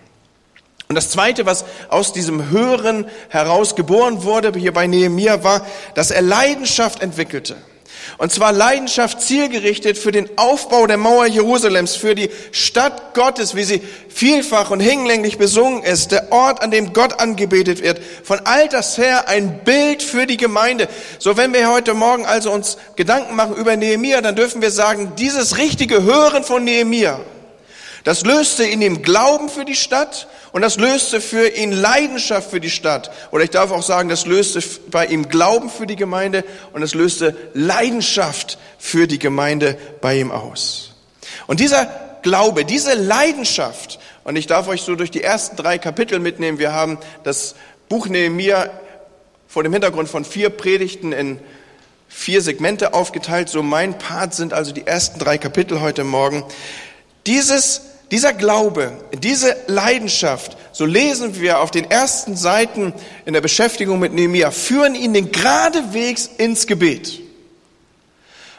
Und 0.89 0.95
das 0.95 1.09
Zweite, 1.09 1.45
was 1.45 1.65
aus 1.89 2.11
diesem 2.11 2.49
Hören 2.49 3.07
heraus 3.29 3.75
geboren 3.75 4.23
wurde, 4.23 4.57
hier 4.57 4.73
bei 4.73 4.87
Nehemiah, 4.87 5.43
war, 5.43 5.65
dass 5.95 6.11
er 6.11 6.21
Leidenschaft 6.21 7.01
entwickelte. 7.01 7.55
Und 8.17 8.31
zwar 8.31 8.51
Leidenschaft 8.51 9.21
zielgerichtet 9.21 9.97
für 9.97 10.11
den 10.11 10.29
Aufbau 10.37 10.87
der 10.87 10.97
Mauer 10.97 11.25
Jerusalems, 11.25 11.95
für 11.95 12.15
die 12.15 12.29
Stadt 12.51 13.13
Gottes, 13.13 13.55
wie 13.55 13.63
sie 13.63 13.81
vielfach 14.09 14.71
und 14.71 14.79
hinlänglich 14.79 15.37
besungen 15.37 15.83
ist, 15.83 16.11
der 16.11 16.31
Ort, 16.31 16.61
an 16.61 16.71
dem 16.71 16.93
Gott 16.93 17.19
angebetet 17.19 17.83
wird. 17.83 17.99
Von 18.23 18.39
alters 18.45 18.97
her 18.97 19.27
ein 19.27 19.63
Bild 19.63 20.01
für 20.01 20.25
die 20.25 20.37
Gemeinde. 20.37 20.87
So 21.19 21.37
wenn 21.37 21.53
wir 21.53 21.69
heute 21.69 21.93
Morgen 21.93 22.25
also 22.25 22.51
uns 22.51 22.77
Gedanken 22.95 23.35
machen 23.35 23.55
über 23.55 23.75
Nehemia, 23.75 24.21
dann 24.21 24.35
dürfen 24.35 24.61
wir 24.61 24.71
sagen, 24.71 25.13
dieses 25.17 25.57
richtige 25.57 26.03
Hören 26.03 26.43
von 26.43 26.63
Nehemia, 26.63 27.19
das 28.07 28.23
löste 28.23 28.63
in 28.63 28.81
ihm 28.81 29.01
Glauben 29.01 29.49
für 29.49 29.65
die 29.65 29.75
Stadt 29.75 30.29
und 30.53 30.61
das 30.61 30.77
löste 30.77 31.19
für 31.19 31.49
ihn 31.49 31.73
Leidenschaft 31.73 32.49
für 32.49 32.61
die 32.61 32.69
Stadt. 32.69 33.11
Oder 33.31 33.43
ich 33.43 33.49
darf 33.49 33.69
auch 33.69 33.83
sagen, 33.83 34.07
das 34.07 34.25
löste 34.25 34.63
bei 34.89 35.07
ihm 35.07 35.27
Glauben 35.27 35.69
für 35.69 35.85
die 35.85 35.97
Gemeinde 35.97 36.45
und 36.71 36.81
es 36.83 36.95
löste 36.95 37.35
Leidenschaft 37.53 38.59
für 38.79 39.07
die 39.07 39.19
Gemeinde 39.19 39.77
bei 39.99 40.17
ihm 40.17 40.31
aus. 40.31 40.93
Und 41.47 41.59
dieser 41.59 41.87
Glaube, 42.21 42.63
diese 42.63 42.93
Leidenschaft, 42.93 43.99
und 44.23 44.37
ich 44.37 44.47
darf 44.47 44.69
euch 44.69 44.83
so 44.83 44.95
durch 44.95 45.11
die 45.11 45.21
ersten 45.21 45.57
drei 45.57 45.77
Kapitel 45.77 46.19
mitnehmen, 46.19 46.59
wir 46.59 46.71
haben 46.71 46.99
das 47.25 47.55
Buch 47.89 48.07
Nehemiah 48.07 48.69
vor 49.49 49.63
dem 49.63 49.73
Hintergrund 49.73 50.07
von 50.07 50.23
vier 50.23 50.49
Predigten 50.49 51.11
in 51.11 51.41
vier 52.07 52.41
Segmente 52.41 52.93
aufgeteilt. 52.93 53.49
So 53.49 53.63
mein 53.63 53.97
Part 53.97 54.33
sind 54.33 54.53
also 54.53 54.71
die 54.71 54.87
ersten 54.87 55.19
drei 55.19 55.37
Kapitel 55.37 55.81
heute 55.81 56.05
Morgen. 56.05 56.45
Dieses, 57.25 57.81
dieser 58.11 58.33
Glaube, 58.33 58.91
diese 59.21 59.55
Leidenschaft, 59.67 60.57
so 60.71 60.85
lesen 60.85 61.39
wir 61.39 61.59
auf 61.59 61.71
den 61.71 61.89
ersten 61.89 62.37
Seiten 62.37 62.93
in 63.25 63.33
der 63.33 63.41
Beschäftigung 63.41 63.99
mit 63.99 64.13
Nehemiah, 64.13 64.51
führen 64.51 64.95
ihn 64.95 65.13
den 65.13 65.31
geradewegs 65.31 66.29
ins 66.37 66.67
Gebet. 66.67 67.19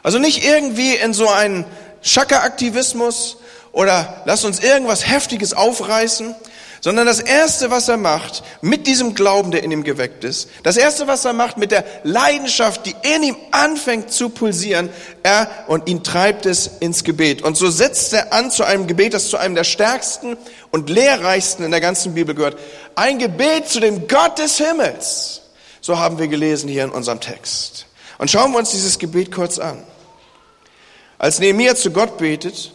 Also 0.02 0.18
nicht 0.18 0.44
irgendwie 0.44 0.94
in 0.94 1.12
so 1.12 1.28
einen 1.28 1.64
Schakka-Aktivismus 2.02 3.38
oder 3.72 4.22
lass 4.24 4.44
uns 4.44 4.60
irgendwas 4.60 5.08
Heftiges 5.08 5.54
aufreißen, 5.54 6.34
sondern 6.80 7.06
das 7.06 7.20
Erste, 7.20 7.70
was 7.70 7.88
er 7.88 7.96
macht 7.96 8.42
mit 8.60 8.86
diesem 8.86 9.14
Glauben, 9.14 9.50
der 9.50 9.62
in 9.62 9.70
ihm 9.70 9.84
geweckt 9.84 10.24
ist, 10.24 10.48
das 10.62 10.76
Erste, 10.76 11.06
was 11.06 11.24
er 11.24 11.32
macht 11.32 11.58
mit 11.58 11.70
der 11.70 11.84
Leidenschaft, 12.04 12.86
die 12.86 12.94
in 13.14 13.22
ihm 13.22 13.36
anfängt 13.50 14.12
zu 14.12 14.28
pulsieren, 14.28 14.90
er 15.22 15.48
und 15.66 15.88
ihn 15.88 16.04
treibt 16.04 16.46
es 16.46 16.70
ins 16.80 17.04
Gebet. 17.04 17.42
Und 17.42 17.56
so 17.56 17.70
setzt 17.70 18.12
er 18.12 18.32
an 18.32 18.50
zu 18.50 18.64
einem 18.64 18.86
Gebet, 18.86 19.14
das 19.14 19.28
zu 19.28 19.36
einem 19.36 19.54
der 19.54 19.64
stärksten 19.64 20.36
und 20.70 20.90
lehrreichsten 20.90 21.64
in 21.64 21.70
der 21.70 21.80
ganzen 21.80 22.14
Bibel 22.14 22.34
gehört. 22.34 22.58
Ein 22.94 23.18
Gebet 23.18 23.68
zu 23.68 23.80
dem 23.80 24.08
Gott 24.08 24.38
des 24.38 24.58
Himmels. 24.58 25.42
So 25.80 25.98
haben 25.98 26.18
wir 26.18 26.28
gelesen 26.28 26.68
hier 26.68 26.84
in 26.84 26.90
unserem 26.90 27.20
Text. 27.20 27.86
Und 28.18 28.30
schauen 28.30 28.52
wir 28.52 28.58
uns 28.58 28.70
dieses 28.70 28.98
Gebet 28.98 29.32
kurz 29.32 29.58
an. 29.58 29.82
Als 31.18 31.38
Nehemiah 31.38 31.74
zu 31.74 31.90
Gott 31.90 32.18
betet, 32.18 32.72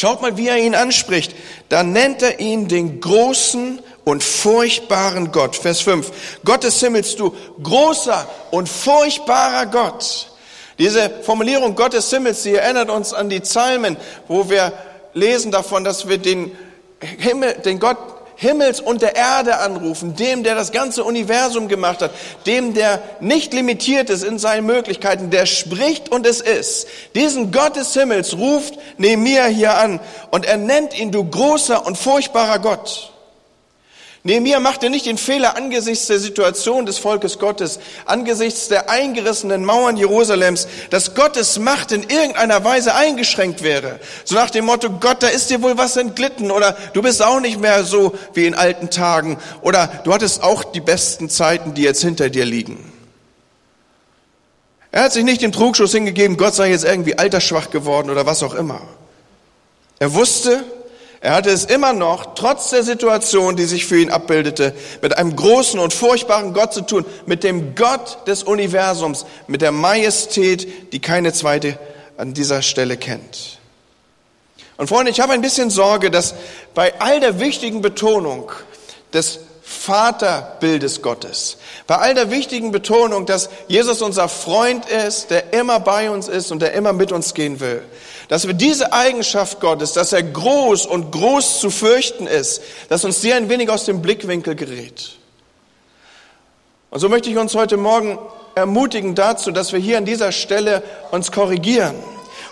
Schaut 0.00 0.22
mal, 0.22 0.36
wie 0.36 0.46
er 0.46 0.58
ihn 0.58 0.76
anspricht. 0.76 1.34
Da 1.70 1.82
nennt 1.82 2.22
er 2.22 2.38
ihn 2.38 2.68
den 2.68 3.00
großen 3.00 3.80
und 4.04 4.22
furchtbaren 4.22 5.32
Gott. 5.32 5.56
Vers 5.56 5.80
5. 5.80 6.12
Gott 6.44 6.62
des 6.62 6.78
Himmels, 6.78 7.16
du 7.16 7.34
großer 7.60 8.28
und 8.52 8.68
furchtbarer 8.68 9.66
Gott. 9.66 10.30
Diese 10.78 11.10
Formulierung 11.24 11.74
Gott 11.74 11.94
des 11.94 12.08
Himmels, 12.10 12.44
sie 12.44 12.54
erinnert 12.54 12.90
uns 12.90 13.12
an 13.12 13.28
die 13.28 13.40
Psalmen, 13.40 13.96
wo 14.28 14.48
wir 14.48 14.72
lesen 15.14 15.50
davon, 15.50 15.82
dass 15.82 16.06
wir 16.06 16.18
den 16.18 16.56
Himmel, 17.00 17.54
den 17.54 17.80
Gott 17.80 17.98
Himmels 18.40 18.80
und 18.80 19.02
der 19.02 19.16
Erde 19.16 19.58
anrufen, 19.58 20.14
dem, 20.14 20.44
der 20.44 20.54
das 20.54 20.70
ganze 20.70 21.02
Universum 21.02 21.66
gemacht 21.66 22.02
hat, 22.02 22.12
dem, 22.46 22.72
der 22.72 23.02
nicht 23.18 23.52
limitiert 23.52 24.10
ist 24.10 24.22
in 24.22 24.38
seinen 24.38 24.64
Möglichkeiten, 24.64 25.30
der 25.30 25.44
spricht 25.44 26.08
und 26.08 26.24
es 26.24 26.40
ist. 26.40 26.86
Diesen 27.16 27.50
Gott 27.50 27.74
des 27.74 27.92
Himmels 27.94 28.38
ruft 28.38 28.74
Nehemiah 28.96 29.46
hier 29.46 29.76
an 29.76 29.98
und 30.30 30.46
er 30.46 30.56
nennt 30.56 30.96
ihn, 30.96 31.10
du 31.10 31.24
großer 31.24 31.84
und 31.84 31.98
furchtbarer 31.98 32.60
Gott. 32.60 33.12
Nehemiah 34.24 34.58
machte 34.58 34.90
nicht 34.90 35.06
den 35.06 35.16
Fehler 35.16 35.56
angesichts 35.56 36.08
der 36.08 36.18
Situation 36.18 36.86
des 36.86 36.98
Volkes 36.98 37.38
Gottes, 37.38 37.78
angesichts 38.04 38.66
der 38.68 38.90
eingerissenen 38.90 39.64
Mauern 39.64 39.96
Jerusalems, 39.96 40.66
dass 40.90 41.14
Gottes 41.14 41.58
Macht 41.58 41.92
in 41.92 42.02
irgendeiner 42.02 42.64
Weise 42.64 42.94
eingeschränkt 42.94 43.62
wäre. 43.62 44.00
So 44.24 44.34
nach 44.34 44.50
dem 44.50 44.64
Motto, 44.64 44.90
Gott, 44.90 45.22
da 45.22 45.28
ist 45.28 45.50
dir 45.50 45.62
wohl 45.62 45.78
was 45.78 45.96
entglitten 45.96 46.50
oder 46.50 46.76
du 46.94 47.02
bist 47.02 47.22
auch 47.22 47.38
nicht 47.40 47.60
mehr 47.60 47.84
so 47.84 48.12
wie 48.34 48.46
in 48.46 48.54
alten 48.54 48.90
Tagen 48.90 49.38
oder 49.62 49.86
du 50.02 50.12
hattest 50.12 50.42
auch 50.42 50.64
die 50.64 50.80
besten 50.80 51.30
Zeiten, 51.30 51.74
die 51.74 51.82
jetzt 51.82 52.02
hinter 52.02 52.28
dir 52.28 52.44
liegen. 52.44 52.92
Er 54.90 55.04
hat 55.04 55.12
sich 55.12 55.24
nicht 55.24 55.42
dem 55.42 55.52
Trugschuss 55.52 55.92
hingegeben, 55.92 56.36
Gott 56.36 56.54
sei 56.54 56.70
jetzt 56.70 56.84
irgendwie 56.84 57.16
altersschwach 57.16 57.70
geworden 57.70 58.10
oder 58.10 58.26
was 58.26 58.42
auch 58.42 58.54
immer. 58.54 58.80
Er 60.00 60.12
wusste, 60.14 60.64
er 61.20 61.34
hatte 61.34 61.50
es 61.50 61.64
immer 61.64 61.92
noch, 61.92 62.34
trotz 62.34 62.70
der 62.70 62.84
Situation, 62.84 63.56
die 63.56 63.64
sich 63.64 63.86
für 63.86 63.98
ihn 63.98 64.10
abbildete, 64.10 64.72
mit 65.02 65.18
einem 65.18 65.34
großen 65.34 65.80
und 65.80 65.92
furchtbaren 65.92 66.54
Gott 66.54 66.72
zu 66.72 66.82
tun, 66.82 67.04
mit 67.26 67.42
dem 67.42 67.74
Gott 67.74 68.26
des 68.28 68.44
Universums, 68.44 69.26
mit 69.48 69.60
der 69.60 69.72
Majestät, 69.72 70.92
die 70.92 71.00
keine 71.00 71.32
zweite 71.32 71.78
an 72.16 72.34
dieser 72.34 72.62
Stelle 72.62 72.96
kennt. 72.96 73.58
Und 74.76 74.86
Freunde, 74.86 75.10
ich 75.10 75.18
habe 75.18 75.32
ein 75.32 75.40
bisschen 75.40 75.70
Sorge, 75.70 76.10
dass 76.10 76.34
bei 76.72 77.00
all 77.00 77.18
der 77.18 77.40
wichtigen 77.40 77.82
Betonung 77.82 78.52
des 79.12 79.40
Vaterbildes 79.68 81.02
Gottes, 81.02 81.58
bei 81.86 81.96
all 81.96 82.14
der 82.14 82.30
wichtigen 82.30 82.72
Betonung, 82.72 83.26
dass 83.26 83.50
Jesus 83.68 84.00
unser 84.00 84.30
Freund 84.30 84.86
ist, 84.88 85.30
der 85.30 85.52
immer 85.52 85.78
bei 85.78 86.10
uns 86.10 86.26
ist 86.26 86.50
und 86.50 86.60
der 86.62 86.72
immer 86.72 86.94
mit 86.94 87.12
uns 87.12 87.34
gehen 87.34 87.60
will, 87.60 87.82
dass 88.28 88.46
wir 88.46 88.54
diese 88.54 88.94
Eigenschaft 88.94 89.60
Gottes, 89.60 89.92
dass 89.92 90.14
er 90.14 90.22
groß 90.22 90.86
und 90.86 91.12
groß 91.12 91.60
zu 91.60 91.68
fürchten 91.70 92.26
ist, 92.26 92.62
dass 92.88 93.04
uns 93.04 93.20
die 93.20 93.30
ein 93.30 93.50
wenig 93.50 93.68
aus 93.68 93.84
dem 93.84 94.00
Blickwinkel 94.00 94.54
gerät. 94.54 95.10
Und 96.88 97.00
so 97.00 97.10
möchte 97.10 97.28
ich 97.28 97.36
uns 97.36 97.54
heute 97.54 97.76
Morgen 97.76 98.18
ermutigen 98.54 99.14
dazu, 99.14 99.50
dass 99.50 99.74
wir 99.74 99.80
hier 99.80 99.98
an 99.98 100.06
dieser 100.06 100.32
Stelle 100.32 100.82
uns 101.10 101.30
korrigieren. 101.30 101.94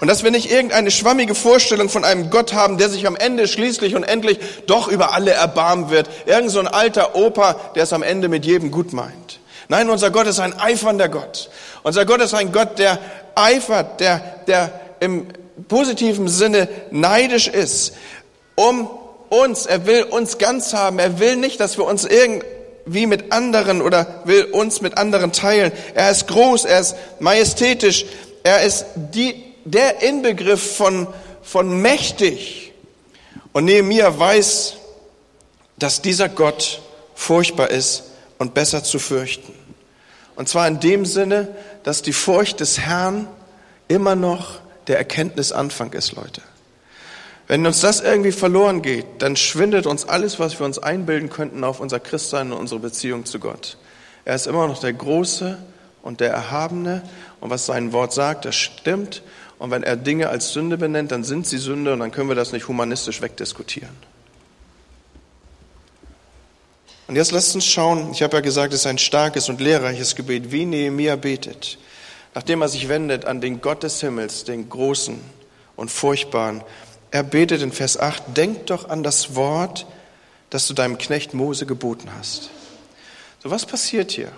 Und 0.00 0.08
dass 0.08 0.24
wir 0.24 0.30
nicht 0.30 0.50
irgendeine 0.50 0.90
schwammige 0.90 1.34
Vorstellung 1.34 1.88
von 1.88 2.04
einem 2.04 2.30
Gott 2.30 2.52
haben, 2.52 2.78
der 2.78 2.88
sich 2.88 3.06
am 3.06 3.16
Ende 3.16 3.48
schließlich 3.48 3.94
und 3.94 4.02
endlich 4.04 4.38
doch 4.66 4.88
über 4.88 5.14
alle 5.14 5.32
erbarmen 5.32 5.90
wird. 5.90 6.08
Irgend 6.26 6.50
so 6.50 6.60
ein 6.60 6.68
alter 6.68 7.16
Opa, 7.16 7.54
der 7.74 7.84
es 7.84 7.92
am 7.92 8.02
Ende 8.02 8.28
mit 8.28 8.44
jedem 8.44 8.70
gut 8.70 8.92
meint. 8.92 9.40
Nein, 9.68 9.90
unser 9.90 10.10
Gott 10.10 10.26
ist 10.26 10.38
ein 10.38 10.58
eifernder 10.58 11.08
Gott. 11.08 11.50
Unser 11.82 12.04
Gott 12.04 12.20
ist 12.20 12.34
ein 12.34 12.52
Gott, 12.52 12.78
der 12.78 12.98
eifert, 13.34 14.00
der, 14.00 14.20
der 14.46 14.80
im 15.00 15.26
positiven 15.68 16.28
Sinne 16.28 16.68
neidisch 16.90 17.48
ist, 17.48 17.94
um 18.54 18.88
uns, 19.28 19.66
er 19.66 19.86
will 19.86 20.04
uns 20.04 20.38
ganz 20.38 20.72
haben, 20.72 20.98
er 20.98 21.18
will 21.18 21.36
nicht, 21.36 21.58
dass 21.60 21.78
wir 21.78 21.84
uns 21.84 22.04
irgendwie 22.04 23.06
mit 23.06 23.32
anderen 23.32 23.82
oder 23.82 24.22
will 24.24 24.44
uns 24.44 24.80
mit 24.80 24.98
anderen 24.98 25.32
teilen. 25.32 25.72
Er 25.94 26.10
ist 26.10 26.28
groß, 26.28 26.64
er 26.64 26.80
ist 26.80 26.96
majestätisch, 27.18 28.06
er 28.44 28.62
ist 28.62 28.86
die, 28.94 29.42
der 29.66 30.02
Inbegriff 30.02 30.76
von, 30.76 31.06
von 31.42 31.82
mächtig. 31.82 32.72
Und 33.52 33.64
Nehemiah 33.64 34.16
weiß, 34.18 34.76
dass 35.78 36.02
dieser 36.02 36.28
Gott 36.28 36.80
furchtbar 37.14 37.70
ist 37.70 38.04
und 38.38 38.54
besser 38.54 38.84
zu 38.84 38.98
fürchten. 38.98 39.52
Und 40.36 40.48
zwar 40.48 40.68
in 40.68 40.80
dem 40.80 41.04
Sinne, 41.04 41.48
dass 41.82 42.02
die 42.02 42.12
Furcht 42.12 42.60
des 42.60 42.78
Herrn 42.80 43.26
immer 43.88 44.14
noch 44.14 44.60
der 44.86 44.98
Erkenntnis 44.98 45.52
Anfang 45.52 45.92
ist, 45.92 46.12
Leute. 46.12 46.42
Wenn 47.48 47.64
uns 47.66 47.80
das 47.80 48.00
irgendwie 48.00 48.32
verloren 48.32 48.82
geht, 48.82 49.06
dann 49.18 49.36
schwindet 49.36 49.86
uns 49.86 50.04
alles, 50.08 50.38
was 50.38 50.58
wir 50.58 50.66
uns 50.66 50.78
einbilden 50.78 51.30
könnten 51.30 51.64
auf 51.64 51.80
unser 51.80 52.00
Christsein 52.00 52.52
und 52.52 52.58
unsere 52.58 52.80
Beziehung 52.80 53.24
zu 53.24 53.38
Gott. 53.38 53.78
Er 54.24 54.34
ist 54.34 54.46
immer 54.46 54.66
noch 54.66 54.80
der 54.80 54.92
Große 54.92 55.56
und 56.02 56.20
der 56.20 56.30
Erhabene 56.30 57.02
und 57.40 57.50
was 57.50 57.66
sein 57.66 57.92
Wort 57.92 58.12
sagt, 58.12 58.44
das 58.44 58.56
stimmt. 58.56 59.22
Und 59.58 59.70
wenn 59.70 59.82
er 59.82 59.96
Dinge 59.96 60.28
als 60.28 60.52
Sünde 60.52 60.76
benennt, 60.76 61.12
dann 61.12 61.24
sind 61.24 61.46
sie 61.46 61.58
Sünde 61.58 61.92
und 61.92 62.00
dann 62.00 62.10
können 62.10 62.28
wir 62.28 62.36
das 62.36 62.52
nicht 62.52 62.68
humanistisch 62.68 63.22
wegdiskutieren. 63.22 63.96
Und 67.08 67.16
jetzt 67.16 67.30
lasst 67.30 67.54
uns 67.54 67.64
schauen, 67.64 68.10
ich 68.12 68.22
habe 68.22 68.36
ja 68.36 68.40
gesagt, 68.40 68.72
es 68.72 68.80
ist 68.80 68.86
ein 68.86 68.98
starkes 68.98 69.48
und 69.48 69.60
lehrreiches 69.60 70.16
Gebet, 70.16 70.52
wie 70.52 70.66
Nehemiah 70.66 71.16
betet 71.16 71.78
nachdem 72.36 72.60
er 72.60 72.68
sich 72.68 72.90
wendet 72.90 73.24
an 73.24 73.40
den 73.40 73.62
Gott 73.62 73.82
des 73.82 73.98
Himmels, 74.02 74.44
den 74.44 74.68
großen 74.68 75.18
und 75.74 75.90
furchtbaren, 75.90 76.62
er 77.10 77.22
betet 77.22 77.62
in 77.62 77.72
Vers 77.72 77.98
8, 77.98 78.36
denk 78.36 78.66
doch 78.66 78.90
an 78.90 79.02
das 79.02 79.34
Wort, 79.36 79.86
das 80.50 80.68
du 80.68 80.74
deinem 80.74 80.98
Knecht 80.98 81.32
Mose 81.32 81.64
geboten 81.64 82.10
hast. 82.18 82.50
So, 83.42 83.50
was 83.50 83.64
passiert 83.64 84.12
hier? 84.12 84.30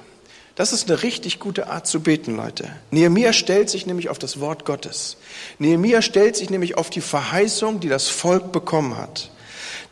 Das 0.58 0.72
ist 0.72 0.90
eine 0.90 1.04
richtig 1.04 1.38
gute 1.38 1.70
Art 1.70 1.86
zu 1.86 2.00
beten, 2.00 2.34
Leute. 2.34 2.68
Nehemiah 2.90 3.32
stellt 3.32 3.70
sich 3.70 3.86
nämlich 3.86 4.08
auf 4.08 4.18
das 4.18 4.40
Wort 4.40 4.64
Gottes. 4.64 5.16
Nehemiah 5.60 6.02
stellt 6.02 6.34
sich 6.34 6.50
nämlich 6.50 6.76
auf 6.76 6.90
die 6.90 7.00
Verheißung, 7.00 7.78
die 7.78 7.88
das 7.88 8.08
Volk 8.08 8.50
bekommen 8.50 8.96
hat, 8.96 9.30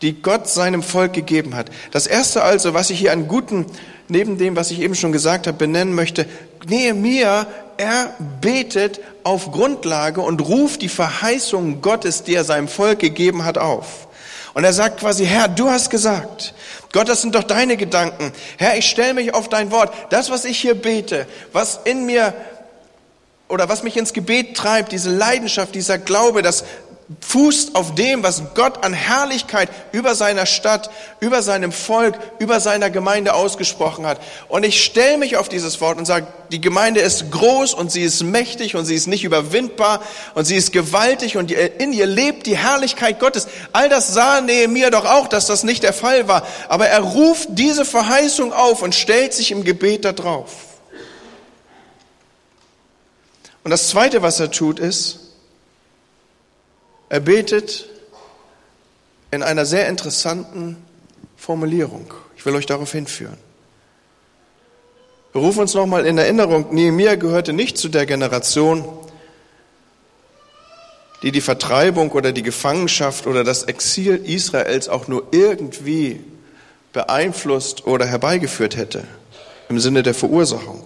die 0.03 0.21
Gott 0.21 0.49
seinem 0.49 0.83
Volk 0.83 1.13
gegeben 1.13 1.55
hat. 1.55 1.71
Das 1.93 2.09
erste 2.09 2.43
also, 2.43 2.75
was 2.75 2.91
ich 2.91 2.99
hier 2.99 3.13
an 3.13 3.29
guten, 3.29 3.67
neben 4.09 4.39
dem, 4.39 4.57
was 4.57 4.73
ich 4.73 4.81
eben 4.81 4.97
schon 4.97 5.13
gesagt 5.13 5.47
habe, 5.47 5.57
benennen 5.57 5.95
möchte, 5.95 6.27
Nehemiah 6.67 7.47
er 7.77 8.17
betet 8.41 8.99
auf 9.23 9.53
Grundlage 9.53 10.21
und 10.21 10.41
ruft 10.41 10.83
die 10.83 10.89
Verheißung 10.89 11.81
Gottes, 11.81 12.25
die 12.25 12.35
er 12.35 12.43
seinem 12.43 12.67
Volk 12.67 12.99
gegeben 12.99 13.45
hat, 13.45 13.57
auf. 13.57 14.06
Und 14.57 14.65
er 14.65 14.73
sagt 14.73 15.01
quasi, 15.01 15.27
Herr, 15.27 15.49
du 15.49 15.69
hast 15.69 15.91
gesagt, 15.91 16.55
Gott, 16.91 17.11
das 17.11 17.21
sind 17.21 17.35
doch 17.35 17.43
deine 17.43 17.77
Gedanken. 17.77 18.33
Herr, 18.57 18.79
ich 18.79 18.89
stelle 18.89 19.13
mich 19.13 19.35
auf 19.35 19.51
dein 19.51 19.71
Wort. 19.71 19.93
Das, 20.09 20.31
was 20.31 20.47
ich 20.47 20.59
hier 20.59 20.75
bete, 20.75 21.27
was 21.53 21.81
in 21.85 22.07
mir 22.07 22.33
oder 23.49 23.69
was 23.69 23.83
mich 23.83 23.99
ins 23.99 24.15
Gebet 24.15 24.57
treibt, 24.57 24.93
diese 24.93 25.11
Leidenschaft, 25.11 25.75
dieser 25.75 25.99
Glaube, 25.99 26.41
das 26.41 26.65
fußt 27.21 27.77
auf 27.77 27.95
dem, 27.95 28.25
was 28.25 28.43
Gott 28.55 28.83
an 28.83 28.93
Herrlichkeit 28.93 29.69
über 29.93 30.17
seiner 30.17 30.45
Stadt, 30.45 30.91
über 31.21 31.41
seinem 31.41 31.71
Volk, 31.71 32.19
über 32.41 32.59
seiner 32.59 32.91
Gemeinde 32.91 33.35
ausgesprochen 33.35 34.07
hat. 34.07 34.21
Und 34.49 34.65
ich 34.65 34.83
stelle 34.83 35.17
mich 35.17 35.37
auf 35.37 35.49
dieses 35.49 35.81
Wort 35.81 35.99
und 35.99 36.05
sage, 36.05 36.27
die 36.51 36.61
Gemeinde 36.61 37.01
ist 37.01 37.31
groß 37.31 37.75
und 37.75 37.93
sie 37.93 38.03
ist 38.03 38.25
mächtig 38.25 38.75
und 38.75 38.87
sie 38.87 38.97
ist 38.97 39.07
nicht 39.07 39.23
überwindbar 39.23 40.03
und 40.35 40.47
sie 40.47 40.57
ist 40.57 40.73
gewaltig 40.73 41.37
und 41.37 41.53
in 41.53 41.93
ihr 41.93 42.07
lebt 42.07 42.47
die 42.47 42.57
Herrlichkeit 42.57 43.21
Gottes. 43.21 43.47
All 43.73 43.89
das 43.89 44.13
sah 44.13 44.41
mir 44.41 44.91
doch 44.91 45.05
auch, 45.05 45.29
dass 45.29 45.47
das 45.47 45.63
nicht 45.63 45.85
der 45.85 45.93
Fall 45.93 46.27
war. 46.27 46.45
Aber 46.69 46.89
er 46.89 47.01
ruft 47.01 47.51
diese 47.53 47.85
Verheißung 47.85 48.53
auf 48.53 48.83
und 48.83 48.97
stellt 48.97 49.33
sich 49.33 49.53
im 49.53 49.63
Gebet 49.63 50.05
darauf. 50.05 50.51
Und 53.63 53.71
das 53.71 53.89
Zweite, 53.89 54.23
was 54.23 54.41
er 54.41 54.51
tut, 54.51 54.81
ist, 54.81 55.26
er 57.09 57.21
betet 57.21 57.89
in 59.31 59.43
einer 59.43 59.67
sehr 59.67 59.89
interessanten 59.89 60.77
Formulierung. 61.37 62.13
Ich 62.37 62.45
will 62.47 62.55
euch 62.55 62.67
darauf 62.67 62.93
hinführen. 62.93 63.37
Wir 65.33 65.43
rufen 65.43 65.61
uns 65.61 65.75
nochmal 65.75 66.07
in 66.07 66.17
Erinnerung, 66.17 66.75
Nehemiah 66.75 67.17
gehörte 67.17 67.53
nicht 67.53 67.77
zu 67.77 67.89
der 67.89 68.07
Generation, 68.07 68.89
die 71.23 71.31
die 71.31 71.41
Vertreibung 71.41 72.11
oder 72.13 72.33
die 72.33 72.43
Gefangenschaft 72.43 73.27
oder 73.27 73.45
das 73.45 73.65
Exil 73.65 74.17
Israels 74.25 74.89
auch 74.89 75.09
nur 75.09 75.25
irgendwie 75.33 76.21
beeinflusst 76.93 77.87
oder 77.87 78.07
herbeigeführt 78.07 78.77
hätte, 78.77 79.05
im 79.69 79.79
Sinne 79.79 80.03
der 80.03 80.15
Verursachung. 80.15 80.86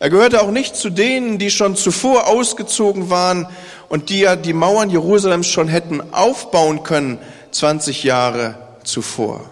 Er 0.00 0.10
gehörte 0.10 0.42
auch 0.42 0.50
nicht 0.50 0.74
zu 0.74 0.90
denen, 0.90 1.38
die 1.38 1.50
schon 1.50 1.76
zuvor 1.76 2.26
ausgezogen 2.26 3.10
waren 3.10 3.46
und 3.88 4.08
die 4.08 4.20
ja 4.20 4.34
die 4.34 4.54
Mauern 4.54 4.90
Jerusalems 4.90 5.46
schon 5.46 5.68
hätten 5.68 6.12
aufbauen 6.12 6.82
können, 6.82 7.18
20 7.52 8.02
Jahre 8.02 8.58
zuvor. 8.82 9.48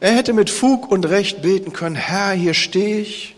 Er 0.00 0.12
hätte 0.12 0.32
mit 0.32 0.50
Fug 0.50 0.90
und 0.90 1.06
Recht 1.06 1.40
beten 1.40 1.72
können, 1.72 1.94
Herr, 1.94 2.32
hier 2.32 2.54
stehe 2.54 3.00
ich 3.00 3.36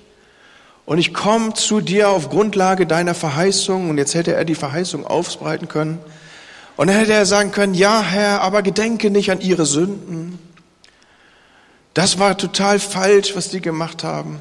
und 0.85 0.99
ich 0.99 1.15
komme 1.15 1.55
zu 1.55 1.81
dir 1.81 2.11
auf 2.11 2.29
Grundlage 2.29 2.87
deiner 2.87 3.15
Verheißung. 3.15 3.91
Und 3.91 3.99
jetzt 3.99 4.15
hätte 4.15 4.35
er 4.35 4.45
die 4.45 4.55
Verheißung 4.55 5.07
aufspreiten 5.07 5.69
können. 5.69 5.99
Und 6.77 6.89
dann 6.89 6.97
hätte 6.97 7.13
er 7.13 7.27
sagen 7.27 7.53
können, 7.53 7.75
ja 7.75 8.03
Herr, 8.03 8.41
aber 8.41 8.63
gedenke 8.63 9.11
nicht 9.11 9.31
an 9.31 9.41
ihre 9.41 9.67
Sünden. 9.67 10.39
Das 11.95 12.19
war 12.19 12.39
total 12.39 12.79
falsch, 12.79 13.37
was 13.37 13.51
die 13.51 13.61
gemacht 13.61 14.05
haben. 14.05 14.41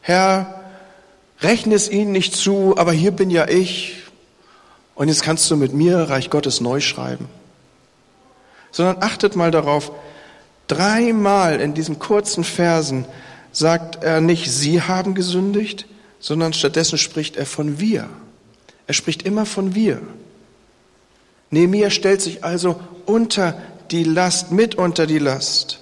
Herr, 0.00 0.62
rechne 1.40 1.74
es 1.74 1.88
ihnen 1.88 2.12
nicht 2.12 2.34
zu, 2.34 2.76
aber 2.76 2.92
hier 2.92 3.12
bin 3.12 3.30
ja 3.30 3.48
ich. 3.48 4.02
Und 4.94 5.08
jetzt 5.08 5.22
kannst 5.22 5.50
du 5.50 5.56
mit 5.56 5.72
mir 5.72 5.98
Reich 5.98 6.30
Gottes 6.30 6.60
neu 6.60 6.80
schreiben. 6.80 7.28
Sondern 8.72 9.02
achtet 9.02 9.36
mal 9.36 9.50
darauf, 9.50 9.92
Dreimal 10.68 11.60
in 11.60 11.74
diesen 11.74 11.98
kurzen 11.98 12.42
Versen 12.42 13.04
sagt 13.52 14.02
er 14.02 14.20
nicht, 14.20 14.50
sie 14.50 14.82
haben 14.82 15.14
gesündigt, 15.14 15.86
sondern 16.18 16.52
stattdessen 16.52 16.98
spricht 16.98 17.36
er 17.36 17.46
von 17.46 17.78
wir. 17.78 18.08
Er 18.86 18.94
spricht 18.94 19.22
immer 19.22 19.46
von 19.46 19.74
wir. 19.74 20.02
Nehemiah 21.50 21.90
stellt 21.90 22.20
sich 22.20 22.42
also 22.42 22.80
unter 23.04 23.60
die 23.92 24.02
Last, 24.02 24.50
mit 24.50 24.74
unter 24.74 25.06
die 25.06 25.20
Last. 25.20 25.78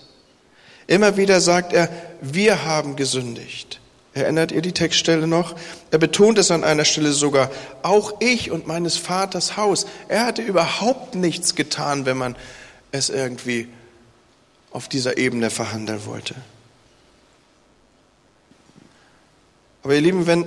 Immer 0.86 1.16
wieder 1.16 1.40
sagt 1.40 1.72
er, 1.72 1.88
wir 2.20 2.64
haben 2.64 2.96
gesündigt. 2.96 3.80
Erinnert 4.12 4.52
ihr 4.52 4.62
die 4.62 4.72
Textstelle 4.72 5.26
noch? 5.26 5.56
Er 5.90 5.98
betont 5.98 6.38
es 6.38 6.50
an 6.50 6.62
einer 6.62 6.84
Stelle 6.84 7.12
sogar, 7.12 7.50
auch 7.82 8.20
ich 8.20 8.50
und 8.50 8.66
meines 8.66 8.96
Vaters 8.96 9.56
Haus. 9.56 9.86
Er 10.08 10.26
hatte 10.26 10.42
überhaupt 10.42 11.16
nichts 11.16 11.56
getan, 11.56 12.06
wenn 12.06 12.16
man 12.16 12.36
es 12.92 13.10
irgendwie 13.10 13.68
auf 14.70 14.88
dieser 14.88 15.18
Ebene 15.18 15.50
verhandeln 15.50 16.06
wollte. 16.06 16.34
Aber 19.82 19.94
ihr 19.94 20.00
Lieben, 20.00 20.26
wenn 20.26 20.46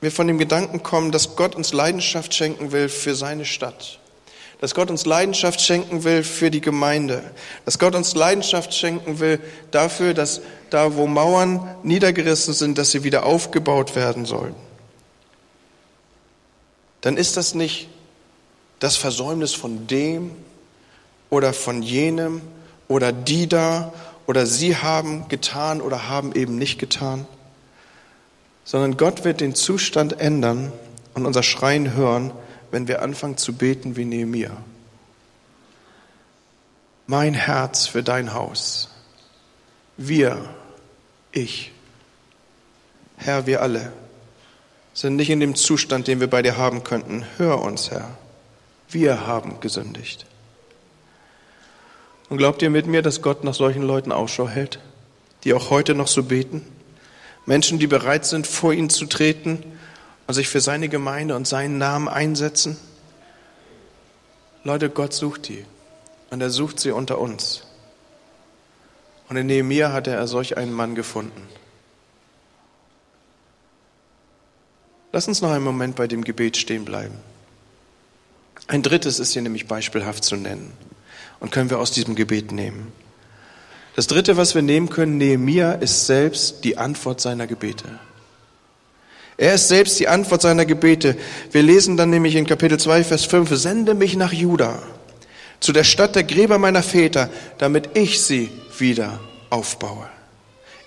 wir 0.00 0.12
von 0.12 0.26
dem 0.26 0.38
Gedanken 0.38 0.82
kommen, 0.82 1.12
dass 1.12 1.36
Gott 1.36 1.54
uns 1.54 1.72
Leidenschaft 1.72 2.34
schenken 2.34 2.72
will 2.72 2.88
für 2.88 3.14
seine 3.14 3.44
Stadt, 3.44 3.98
dass 4.62 4.76
Gott 4.76 4.90
uns 4.90 5.06
Leidenschaft 5.06 5.60
schenken 5.60 6.04
will 6.04 6.22
für 6.22 6.48
die 6.48 6.60
Gemeinde, 6.60 7.24
dass 7.64 7.80
Gott 7.80 7.96
uns 7.96 8.14
Leidenschaft 8.14 8.72
schenken 8.72 9.18
will 9.18 9.40
dafür, 9.72 10.14
dass 10.14 10.40
da, 10.70 10.94
wo 10.94 11.08
Mauern 11.08 11.74
niedergerissen 11.82 12.54
sind, 12.54 12.78
dass 12.78 12.92
sie 12.92 13.02
wieder 13.02 13.26
aufgebaut 13.26 13.96
werden 13.96 14.24
sollen, 14.24 14.54
dann 17.00 17.16
ist 17.16 17.36
das 17.36 17.56
nicht 17.56 17.88
das 18.78 18.96
Versäumnis 18.96 19.52
von 19.52 19.88
dem 19.88 20.30
oder 21.28 21.52
von 21.52 21.82
jenem, 21.82 22.40
oder 22.86 23.10
die 23.10 23.48
da 23.48 23.92
oder 24.26 24.46
sie 24.46 24.76
haben 24.76 25.26
getan 25.26 25.80
oder 25.80 26.08
haben 26.08 26.36
eben 26.36 26.56
nicht 26.56 26.78
getan, 26.78 27.26
sondern 28.62 28.96
Gott 28.96 29.24
wird 29.24 29.40
den 29.40 29.56
Zustand 29.56 30.20
ändern 30.20 30.72
und 31.14 31.26
unser 31.26 31.42
Schreien 31.42 31.94
hören, 31.94 32.30
wenn 32.72 32.88
wir 32.88 33.02
anfangen 33.02 33.36
zu 33.36 33.52
beten 33.52 33.96
wie 33.96 34.06
Nehemiah. 34.06 34.56
Mein 37.06 37.34
Herz 37.34 37.86
für 37.86 38.02
dein 38.02 38.32
Haus. 38.32 38.88
Wir, 39.98 40.48
ich, 41.30 41.70
Herr, 43.18 43.46
wir 43.46 43.60
alle 43.62 43.92
sind 44.94 45.16
nicht 45.16 45.30
in 45.30 45.40
dem 45.40 45.54
Zustand, 45.54 46.06
den 46.06 46.20
wir 46.20 46.28
bei 46.28 46.42
dir 46.42 46.56
haben 46.56 46.82
könnten. 46.82 47.24
Hör 47.36 47.60
uns, 47.60 47.90
Herr. 47.90 48.16
Wir 48.88 49.26
haben 49.26 49.60
gesündigt. 49.60 50.26
Und 52.30 52.38
glaubt 52.38 52.62
ihr 52.62 52.70
mit 52.70 52.86
mir, 52.86 53.02
dass 53.02 53.20
Gott 53.20 53.44
nach 53.44 53.54
solchen 53.54 53.82
Leuten 53.82 54.12
Ausschau 54.12 54.48
hält, 54.48 54.80
die 55.44 55.52
auch 55.52 55.68
heute 55.68 55.94
noch 55.94 56.08
so 56.08 56.22
beten? 56.22 56.64
Menschen, 57.44 57.78
die 57.78 57.86
bereit 57.86 58.24
sind, 58.24 58.46
vor 58.46 58.72
ihn 58.72 58.88
zu 58.88 59.04
treten 59.04 59.62
und 60.26 60.34
sich 60.34 60.48
für 60.48 60.60
seine 60.60 60.88
Gemeinde 60.88 61.36
und 61.36 61.46
seinen 61.46 61.78
Namen 61.78 62.08
einsetzen? 62.08 62.76
Leute, 64.64 64.90
Gott 64.90 65.12
sucht 65.12 65.48
die. 65.48 65.64
Und 66.30 66.40
er 66.40 66.50
sucht 66.50 66.80
sie 66.80 66.92
unter 66.92 67.18
uns. 67.18 67.66
Und 69.28 69.36
in 69.36 69.46
Nehemiah 69.46 69.92
hatte 69.92 70.10
er 70.10 70.26
solch 70.26 70.56
einen 70.56 70.72
Mann 70.72 70.94
gefunden. 70.94 71.48
Lass 75.12 75.28
uns 75.28 75.42
noch 75.42 75.50
einen 75.50 75.64
Moment 75.64 75.94
bei 75.96 76.06
dem 76.06 76.24
Gebet 76.24 76.56
stehen 76.56 76.86
bleiben. 76.86 77.18
Ein 78.66 78.82
drittes 78.82 79.18
ist 79.18 79.32
hier 79.32 79.42
nämlich 79.42 79.66
beispielhaft 79.66 80.24
zu 80.24 80.36
nennen 80.36 80.72
und 81.40 81.52
können 81.52 81.68
wir 81.68 81.78
aus 81.78 81.90
diesem 81.90 82.14
Gebet 82.14 82.52
nehmen. 82.52 82.92
Das 83.94 84.06
dritte, 84.06 84.38
was 84.38 84.54
wir 84.54 84.62
nehmen 84.62 84.88
können, 84.88 85.18
Nehemia 85.18 85.72
ist 85.72 86.06
selbst 86.06 86.64
die 86.64 86.78
Antwort 86.78 87.20
seiner 87.20 87.46
Gebete. 87.46 87.98
Er 89.42 89.54
ist 89.54 89.66
selbst 89.66 89.98
die 89.98 90.06
Antwort 90.06 90.40
seiner 90.40 90.64
Gebete. 90.64 91.16
Wir 91.50 91.64
lesen 91.64 91.96
dann 91.96 92.10
nämlich 92.10 92.36
in 92.36 92.46
Kapitel 92.46 92.78
2, 92.78 93.02
Vers 93.02 93.24
5, 93.24 93.50
sende 93.56 93.94
mich 93.94 94.14
nach 94.14 94.32
Juda, 94.32 94.78
zu 95.58 95.72
der 95.72 95.82
Stadt 95.82 96.14
der 96.14 96.22
Gräber 96.22 96.58
meiner 96.58 96.84
Väter, 96.84 97.28
damit 97.58 97.90
ich 97.94 98.22
sie 98.22 98.52
wieder 98.78 99.18
aufbaue. 99.50 100.08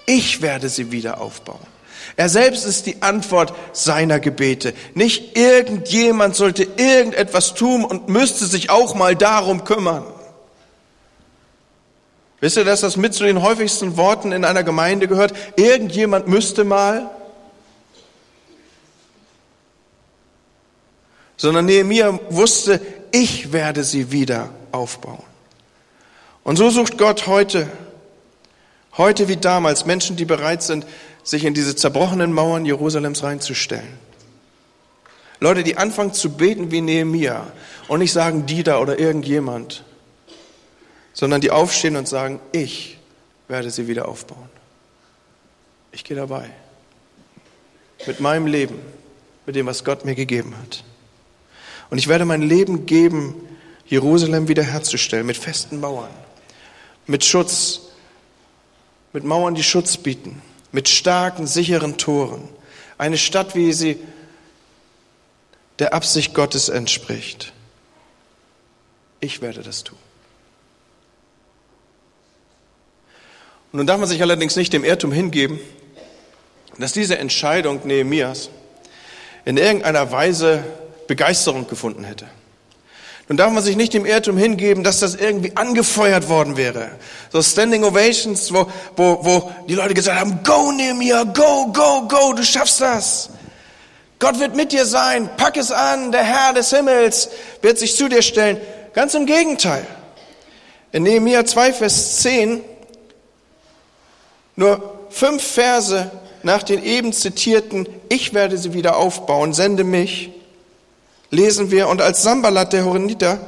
Ich 0.05 0.41
werde 0.41 0.69
sie 0.69 0.89
wieder 0.89 1.19
aufbauen. 1.19 1.67
Er 2.15 2.29
selbst 2.29 2.65
ist 2.65 2.85
die 2.85 3.01
Antwort 3.01 3.53
seiner 3.73 4.21
Gebete. 4.21 4.73
Nicht 4.93 5.37
irgendjemand 5.37 6.37
sollte 6.37 6.65
irgendetwas 6.77 7.55
tun 7.55 7.83
und 7.83 8.07
müsste 8.07 8.45
sich 8.45 8.69
auch 8.69 8.95
mal 8.95 9.17
darum 9.17 9.65
kümmern. 9.65 10.05
Wisst 12.39 12.55
ihr, 12.55 12.63
dass 12.63 12.79
das 12.79 12.95
mit 12.95 13.13
zu 13.13 13.25
den 13.25 13.41
häufigsten 13.41 13.97
Worten 13.97 14.31
in 14.31 14.45
einer 14.45 14.63
Gemeinde 14.63 15.09
gehört? 15.09 15.33
Irgendjemand 15.57 16.29
müsste 16.29 16.63
mal. 16.63 17.11
Sondern 21.37 21.65
Nehemiah 21.65 22.19
wusste, 22.29 22.79
ich 23.11 23.51
werde 23.51 23.83
sie 23.83 24.11
wieder 24.11 24.49
aufbauen. 24.71 25.23
Und 26.43 26.57
so 26.57 26.69
sucht 26.69 26.97
Gott 26.97 27.27
heute, 27.27 27.69
heute 28.97 29.27
wie 29.27 29.37
damals, 29.37 29.85
Menschen, 29.85 30.15
die 30.15 30.25
bereit 30.25 30.63
sind, 30.63 30.85
sich 31.23 31.43
in 31.43 31.53
diese 31.53 31.75
zerbrochenen 31.75 32.31
Mauern 32.31 32.65
Jerusalems 32.65 33.23
reinzustellen. 33.23 33.99
Leute, 35.39 35.63
die 35.63 35.77
anfangen 35.77 36.13
zu 36.13 36.29
beten 36.29 36.71
wie 36.71 36.81
Nehemiah 36.81 37.51
und 37.87 37.99
nicht 37.99 38.13
sagen, 38.13 38.45
die 38.45 38.63
da 38.63 38.79
oder 38.79 38.99
irgendjemand, 38.99 39.83
sondern 41.13 41.41
die 41.41 41.51
aufstehen 41.51 41.95
und 41.95 42.07
sagen, 42.07 42.39
ich 42.51 42.99
werde 43.47 43.69
sie 43.69 43.87
wieder 43.87 44.07
aufbauen. 44.07 44.49
Ich 45.91 46.03
gehe 46.03 46.15
dabei. 46.15 46.49
Mit 48.05 48.19
meinem 48.19 48.47
Leben, 48.47 48.79
mit 49.45 49.55
dem, 49.55 49.65
was 49.65 49.83
Gott 49.83 50.05
mir 50.05 50.15
gegeben 50.15 50.53
hat. 50.61 50.83
Und 51.89 51.97
ich 51.97 52.07
werde 52.07 52.25
mein 52.25 52.41
Leben 52.41 52.85
geben, 52.85 53.35
Jerusalem 53.85 54.47
wiederherzustellen, 54.47 55.25
mit 55.25 55.37
festen 55.37 55.79
Mauern, 55.79 56.09
mit 57.07 57.23
Schutz, 57.23 57.81
mit 59.13 59.23
Mauern, 59.23 59.55
die 59.55 59.63
Schutz 59.63 59.97
bieten, 59.97 60.41
mit 60.71 60.89
starken, 60.89 61.47
sicheren 61.47 61.97
Toren. 61.97 62.49
Eine 62.97 63.17
Stadt, 63.17 63.55
wie 63.55 63.71
sie 63.73 63.99
der 65.79 65.93
Absicht 65.93 66.33
Gottes 66.33 66.69
entspricht. 66.69 67.53
Ich 69.19 69.41
werde 69.41 69.61
das 69.61 69.83
tun. 69.83 69.97
Und 73.71 73.79
nun 73.79 73.87
darf 73.87 73.99
man 73.99 74.07
sich 74.07 74.21
allerdings 74.21 74.55
nicht 74.55 74.71
dem 74.71 74.85
Irrtum 74.85 75.11
hingeben, 75.11 75.59
dass 76.77 76.93
diese 76.93 77.17
Entscheidung 77.17 77.85
Nehemias 77.85 78.49
in 79.43 79.57
irgendeiner 79.57 80.11
Weise 80.11 80.63
Begeisterung 81.07 81.67
gefunden 81.67 82.03
hätte. 82.03 82.27
Nun 83.27 83.37
darf 83.37 83.51
man 83.51 83.63
sich 83.63 83.75
nicht 83.75 83.93
dem 83.93 84.05
Irrtum 84.05 84.37
hingeben, 84.37 84.83
dass 84.83 84.99
das 84.99 85.15
irgendwie 85.15 85.55
angefeuert 85.55 86.29
worden 86.29 86.57
wäre. 86.57 86.91
So 87.31 87.41
Standing 87.41 87.83
Ovations, 87.83 88.53
wo, 88.53 88.67
wo, 88.95 89.19
wo 89.25 89.51
die 89.67 89.73
Leute 89.73 89.95
gesagt 89.95 90.19
haben, 90.19 90.43
go 90.43 90.71
Nehemiah, 90.71 91.23
go, 91.23 91.71
go, 91.73 92.07
go, 92.07 92.33
du 92.33 92.43
schaffst 92.43 92.81
das. 92.81 93.29
Gott 94.19 94.39
wird 94.39 94.55
mit 94.55 94.71
dir 94.71 94.85
sein, 94.85 95.29
pack 95.37 95.57
es 95.57 95.71
an, 95.71 96.11
der 96.11 96.23
Herr 96.23 96.53
des 96.53 96.69
Himmels 96.69 97.29
wird 97.61 97.79
sich 97.79 97.95
zu 97.95 98.07
dir 98.07 98.21
stellen. 98.21 98.61
Ganz 98.93 99.13
im 99.15 99.25
Gegenteil. 99.25 99.85
In 100.91 101.03
Nehemiah 101.03 101.45
2, 101.45 101.73
Vers 101.73 102.21
10, 102.21 102.61
nur 104.55 105.07
fünf 105.09 105.43
Verse 105.43 106.11
nach 106.43 106.61
den 106.61 106.83
eben 106.83 107.11
zitierten, 107.11 107.89
ich 108.07 108.33
werde 108.35 108.57
sie 108.57 108.73
wieder 108.73 108.97
aufbauen, 108.97 109.53
sende 109.53 109.83
mich, 109.83 110.31
lesen 111.29 111.71
wir, 111.71 111.87
und 111.87 112.01
als 112.01 112.23
Sambalat 112.23 112.73
der 112.73 112.85
Horoniter 112.85 113.39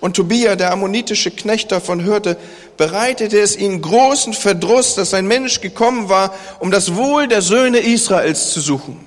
und 0.00 0.16
Tobia, 0.16 0.56
der 0.56 0.72
ammonitische 0.72 1.30
Knecht, 1.30 1.72
davon 1.72 2.04
hörte, 2.04 2.36
bereitete 2.76 3.38
es 3.40 3.56
ihnen 3.56 3.80
großen 3.80 4.34
Verdruss, 4.34 4.94
dass 4.94 5.14
ein 5.14 5.26
Mensch 5.26 5.60
gekommen 5.60 6.08
war, 6.08 6.34
um 6.58 6.70
das 6.70 6.94
Wohl 6.96 7.28
der 7.28 7.42
Söhne 7.42 7.78
Israels 7.78 8.50
zu 8.50 8.60
suchen. 8.60 9.04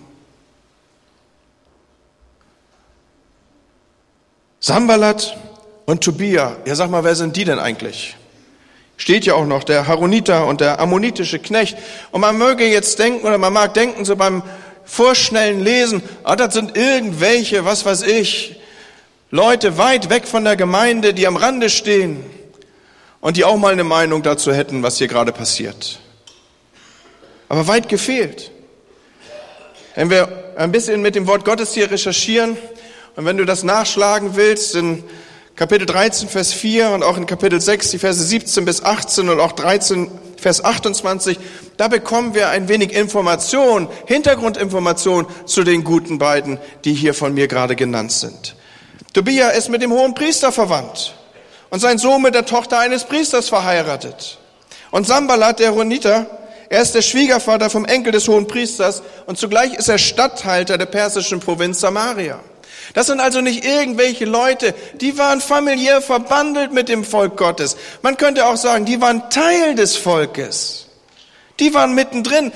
Sambalat 4.60 5.38
und 5.86 6.04
Tobia, 6.04 6.58
ja 6.66 6.76
sag 6.76 6.90
mal, 6.90 7.04
wer 7.04 7.16
sind 7.16 7.36
die 7.36 7.46
denn 7.46 7.60
eigentlich? 7.60 8.18
Steht 8.98 9.26
ja 9.26 9.36
auch 9.36 9.46
noch 9.46 9.64
der 9.64 9.88
Haroniter 9.88 10.46
und 10.46 10.60
der 10.60 10.82
ammonitische 10.82 11.40
Knecht. 11.40 11.78
Und 12.12 12.20
man 12.20 12.38
möge 12.38 12.66
jetzt 12.66 13.00
denken, 13.00 13.26
oder 13.26 13.38
man 13.38 13.54
mag 13.54 13.74
denken, 13.74 14.04
so 14.04 14.18
beim 14.18 14.44
vorschnellen 14.90 15.64
Lesen, 15.64 16.02
ah, 16.24 16.36
das 16.36 16.54
sind 16.54 16.76
irgendwelche, 16.76 17.64
was 17.64 17.86
weiß 17.86 18.02
ich, 18.02 18.60
Leute 19.30 19.78
weit 19.78 20.10
weg 20.10 20.28
von 20.28 20.44
der 20.44 20.56
Gemeinde, 20.56 21.14
die 21.14 21.28
am 21.28 21.38
Rande 21.38 21.70
stehen 21.70 22.24
und 23.22 23.38
die 23.38 23.46
auch 23.46 23.58
mal 23.58 23.72
eine 23.72 23.84
Meinung 23.84 24.24
dazu 24.24 24.52
hätten, 24.52 24.82
was 24.82 24.98
hier 24.98 25.08
gerade 25.08 25.32
passiert. 25.32 26.00
Aber 27.48 27.68
weit 27.68 27.88
gefehlt. 27.88 28.52
Wenn 29.94 30.10
wir 30.10 30.54
ein 30.56 30.72
bisschen 30.72 31.02
mit 31.02 31.16
dem 31.16 31.28
Wort 31.28 31.46
Gottes 31.46 31.74
hier 31.74 31.92
recherchieren 31.92 32.58
und 33.16 33.26
wenn 33.26 33.38
du 33.38 33.46
das 33.46 33.64
nachschlagen 33.64 34.36
willst, 34.36 34.76
in 34.76 35.04
Kapitel 35.56 35.86
13, 35.86 36.30
Vers 36.30 36.54
4 36.54 36.90
und 36.92 37.04
auch 37.04 37.18
in 37.18 37.26
Kapitel 37.26 37.62
6, 37.62 37.92
die 37.92 38.00
Verse 38.00 38.24
17 38.24 38.66
bis 38.66 38.84
18 38.84 39.30
und 39.30 39.40
auch 39.40 39.52
13, 39.52 40.10
Vers 40.40 40.64
28, 40.64 41.38
da 41.78 41.88
bekommen 41.88 42.34
wir 42.34 42.50
ein 42.50 42.68
wenig 42.68 42.94
Information, 42.94 43.88
Hintergrundinformation 44.06 45.28
zu 45.46 45.64
den 45.64 45.84
guten 45.84 46.18
beiden, 46.18 46.60
die 46.86 46.94
hier 46.94 47.14
von 47.14 47.34
mir 47.34 47.48
gerade 47.48 47.76
genannt 47.76 48.12
sind. 48.12 48.56
Tobia 49.14 49.50
ist 49.50 49.70
mit 49.70 49.82
dem 49.82 49.92
hohen 49.92 50.14
Priester 50.14 50.52
verwandt 50.52 51.16
und 51.70 51.80
sein 51.80 51.98
Sohn 51.98 52.22
mit 52.22 52.36
der 52.36 52.46
Tochter 52.46 52.80
eines 52.80 53.04
Priesters 53.04 53.50
verheiratet. 53.50 54.40
Und 54.92 55.08
Sambalat, 55.08 55.60
der 55.60 55.72
Roniter, 55.72 56.28
er 56.70 56.82
ist 56.82 56.94
der 56.94 57.02
Schwiegervater 57.02 57.70
vom 57.70 57.86
Enkel 57.86 58.12
des 58.12 58.28
hohen 58.28 58.48
Priesters 58.48 59.02
und 59.26 59.38
zugleich 59.38 59.74
ist 59.74 59.90
er 59.90 59.98
Statthalter 59.98 60.78
der 60.78 60.86
persischen 60.86 61.40
Provinz 61.40 61.80
Samaria. 61.80 62.40
Das 62.94 63.08
sind 63.08 63.20
also 63.20 63.42
nicht 63.42 63.66
irgendwelche 63.66 64.26
Leute, 64.26 64.74
die 64.96 65.18
waren 65.18 65.42
familiär 65.42 66.02
verbandelt 66.02 66.74
mit 66.74 66.90
dem 66.90 67.04
Volk 67.04 67.38
Gottes. 67.38 67.78
Man 68.02 68.18
könnte 68.18 68.48
auch 68.48 68.58
sagen, 68.58 68.86
die 68.86 69.00
waren 69.00 69.30
Teil 69.30 69.76
des 69.76 69.96
Volkes. 69.96 70.88
Die 71.60 71.74
waren 71.74 71.94
mittendrin. 71.94 72.52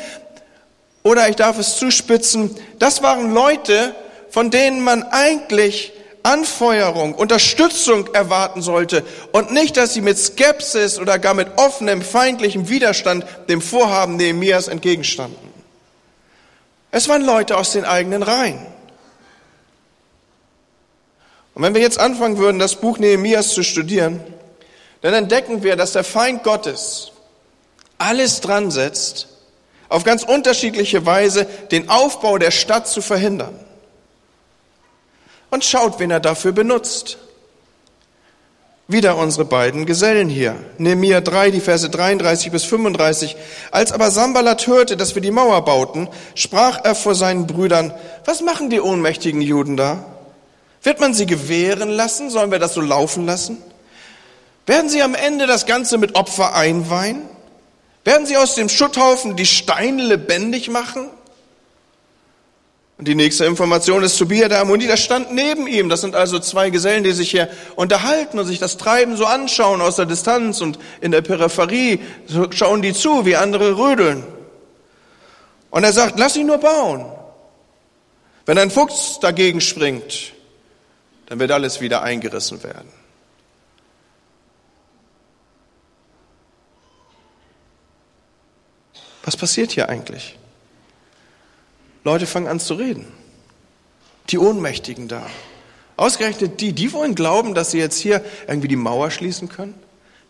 Oder 1.03 1.29
ich 1.29 1.35
darf 1.35 1.59
es 1.59 1.75
zuspitzen, 1.77 2.55
das 2.79 3.03
waren 3.03 3.33
Leute, 3.33 3.93
von 4.29 4.49
denen 4.49 4.81
man 4.81 5.03
eigentlich 5.03 5.91
Anfeuerung, 6.23 7.13
Unterstützung 7.13 8.07
erwarten 8.13 8.61
sollte 8.61 9.03
und 9.33 9.51
nicht, 9.51 9.75
dass 9.75 9.93
sie 9.93 10.01
mit 10.01 10.17
Skepsis 10.17 10.97
oder 10.97 11.19
gar 11.19 11.33
mit 11.33 11.49
offenem 11.57 12.01
feindlichem 12.01 12.69
Widerstand 12.69 13.25
dem 13.49 13.61
Vorhaben 13.61 14.15
Nehemias 14.15 14.69
entgegenstanden. 14.69 15.53
Es 16.91 17.09
waren 17.09 17.25
Leute 17.25 17.57
aus 17.57 17.73
den 17.73 17.83
eigenen 17.83 18.23
Reihen. 18.23 18.72
Und 21.55 21.63
wenn 21.63 21.73
wir 21.73 21.81
jetzt 21.81 21.99
anfangen 21.99 22.37
würden, 22.37 22.59
das 22.59 22.75
Buch 22.75 22.97
Nehemias 22.97 23.49
zu 23.49 23.63
studieren, 23.63 24.21
dann 25.01 25.13
entdecken 25.13 25.63
wir, 25.63 25.75
dass 25.75 25.91
der 25.91 26.03
Feind 26.03 26.43
Gottes 26.43 27.11
alles 27.97 28.41
dran 28.41 28.71
setzt, 28.71 29.27
auf 29.89 30.03
ganz 30.03 30.23
unterschiedliche 30.23 31.05
Weise 31.05 31.45
den 31.71 31.89
Aufbau 31.89 32.37
der 32.37 32.51
Stadt 32.51 32.87
zu 32.87 33.01
verhindern. 33.01 33.59
Und 35.51 35.63
schaut, 35.63 35.99
wen 35.99 36.09
er 36.09 36.19
dafür 36.19 36.51
benutzt. 36.51 37.17
Wieder 38.87 39.17
unsere 39.17 39.45
beiden 39.45 39.85
Gesellen 39.85 40.29
hier. 40.29 40.55
Nehemiah 40.77 41.21
3, 41.21 41.51
die 41.51 41.61
Verse 41.61 41.89
33 41.89 42.51
bis 42.51 42.63
35. 42.63 43.35
Als 43.71 43.91
aber 43.91 44.09
Sambalat 44.09 44.67
hörte, 44.67 44.97
dass 44.97 45.15
wir 45.15 45.21
die 45.21 45.31
Mauer 45.31 45.63
bauten, 45.63 46.09
sprach 46.35 46.83
er 46.83 46.95
vor 46.95 47.13
seinen 47.13 47.45
Brüdern, 47.45 47.93
was 48.25 48.41
machen 48.41 48.69
die 48.69 48.81
ohnmächtigen 48.81 49.41
Juden 49.41 49.77
da? 49.77 50.12
Wird 50.83 50.99
man 50.99 51.13
sie 51.13 51.25
gewähren 51.25 51.89
lassen? 51.89 52.29
Sollen 52.29 52.51
wir 52.51 52.59
das 52.59 52.73
so 52.73 52.81
laufen 52.81 53.25
lassen? 53.25 53.57
Werden 54.65 54.89
sie 54.89 55.01
am 55.01 55.15
Ende 55.15 55.47
das 55.47 55.65
Ganze 55.65 55.97
mit 55.97 56.15
Opfer 56.15 56.55
einweihen? 56.55 57.21
Werden 58.03 58.25
sie 58.25 58.37
aus 58.37 58.55
dem 58.55 58.69
Schutthaufen 58.69 59.35
die 59.35 59.45
Steine 59.45 60.03
lebendig 60.03 60.69
machen? 60.69 61.09
Und 62.97 63.07
die 63.07 63.15
nächste 63.15 63.45
Information 63.45 64.03
ist 64.03 64.17
Tobia 64.17 64.47
der 64.47 64.61
Ammoniter 64.61 64.97
stand 64.97 65.33
neben 65.33 65.67
ihm. 65.67 65.89
Das 65.89 66.01
sind 66.01 66.15
also 66.15 66.39
zwei 66.39 66.69
Gesellen, 66.69 67.03
die 67.03 67.11
sich 67.11 67.31
hier 67.31 67.49
unterhalten 67.75 68.37
und 68.37 68.45
sich 68.45 68.59
das 68.59 68.77
Treiben 68.77 69.17
so 69.17 69.25
anschauen 69.25 69.81
aus 69.81 69.95
der 69.95 70.05
Distanz 70.05 70.61
und 70.61 70.77
in 71.01 71.11
der 71.11 71.21
Peripherie 71.21 71.99
schauen 72.51 72.81
die 72.81 72.93
zu, 72.93 73.25
wie 73.25 73.35
andere 73.35 73.77
rödeln. 73.77 74.23
Und 75.71 75.83
er 75.83 75.91
sagt, 75.91 76.19
lass 76.19 76.35
ihn 76.35 76.47
nur 76.47 76.59
bauen. 76.59 77.05
Wenn 78.45 78.57
ein 78.57 78.69
Fuchs 78.69 79.19
dagegen 79.19 79.59
springt, 79.59 80.32
dann 81.27 81.39
wird 81.39 81.51
alles 81.51 81.81
wieder 81.81 82.01
eingerissen 82.01 82.63
werden. 82.63 82.89
Was 89.23 89.38
passiert 89.38 89.71
hier 89.71 89.89
eigentlich? 89.89 90.38
Leute 92.03 92.27
fangen 92.27 92.47
an 92.47 92.59
zu 92.59 92.73
reden. 92.73 93.07
Die 94.29 94.38
Ohnmächtigen 94.38 95.07
da. 95.07 95.25
Ausgerechnet 95.95 96.59
die, 96.59 96.73
die 96.73 96.91
wollen 96.91 97.15
glauben, 97.15 97.53
dass 97.53 97.71
sie 97.71 97.77
jetzt 97.77 97.97
hier 97.97 98.23
irgendwie 98.47 98.67
die 98.67 98.75
Mauer 98.75 99.12
schließen 99.12 99.47
können. 99.47 99.75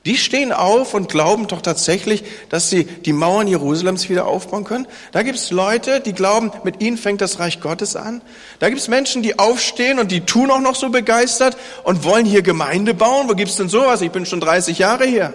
Die 0.05 0.17
stehen 0.17 0.51
auf 0.51 0.93
und 0.93 1.07
glauben 1.07 1.47
doch 1.47 1.61
tatsächlich, 1.61 2.25
dass 2.49 2.69
sie 2.69 2.83
die 2.83 3.13
Mauern 3.13 3.47
Jerusalems 3.47 4.09
wieder 4.09 4.27
aufbauen 4.27 4.65
können. 4.65 4.85
Da 5.13 5.23
gibt 5.23 5.37
es 5.37 5.49
Leute, 5.49 6.01
die 6.01 6.11
glauben, 6.11 6.51
mit 6.65 6.81
ihnen 6.81 6.97
fängt 6.97 7.21
das 7.21 7.39
Reich 7.39 7.61
Gottes 7.61 7.95
an. 7.95 8.21
Da 8.59 8.67
gibt 8.67 8.81
es 8.81 8.89
Menschen, 8.89 9.23
die 9.23 9.39
aufstehen 9.39 9.99
und 9.99 10.11
die 10.11 10.21
tun 10.21 10.51
auch 10.51 10.59
noch 10.59 10.75
so 10.75 10.89
begeistert 10.89 11.55
und 11.85 12.03
wollen 12.03 12.25
hier 12.25 12.41
Gemeinde 12.41 12.93
bauen. 12.93 13.29
Wo 13.29 13.33
gibt's 13.33 13.55
denn 13.55 13.69
sowas? 13.69 14.01
Ich 14.01 14.11
bin 14.11 14.25
schon 14.25 14.41
30 14.41 14.77
Jahre 14.77 15.05
hier. 15.05 15.33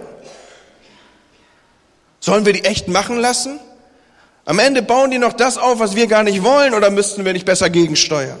Sollen 2.19 2.45
wir 2.45 2.53
die 2.53 2.63
echt 2.63 2.87
machen 2.89 3.17
lassen? 3.17 3.59
Am 4.45 4.59
Ende 4.59 4.83
bauen 4.83 5.09
die 5.09 5.17
noch 5.17 5.33
das 5.33 5.57
auf, 5.57 5.79
was 5.79 5.95
wir 5.95 6.05
gar 6.05 6.23
nicht 6.23 6.43
wollen, 6.43 6.75
oder 6.75 6.91
müssten 6.91 7.25
wir 7.25 7.33
nicht 7.33 7.45
besser 7.45 7.71
gegensteuern? 7.71 8.37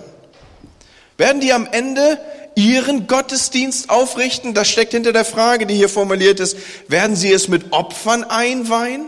Werden 1.17 1.41
die 1.41 1.53
am 1.53 1.67
Ende 1.71 2.19
ihren 2.59 3.07
Gottesdienst 3.07 3.89
aufrichten? 3.89 4.53
Das 4.53 4.67
steckt 4.67 4.93
hinter 4.93 5.13
der 5.13 5.25
Frage, 5.25 5.65
die 5.65 5.75
hier 5.75 5.89
formuliert 5.89 6.39
ist. 6.39 6.57
Werden 6.87 7.15
sie 7.15 7.31
es 7.31 7.47
mit 7.47 7.71
Opfern 7.71 8.23
einweihen? 8.23 9.05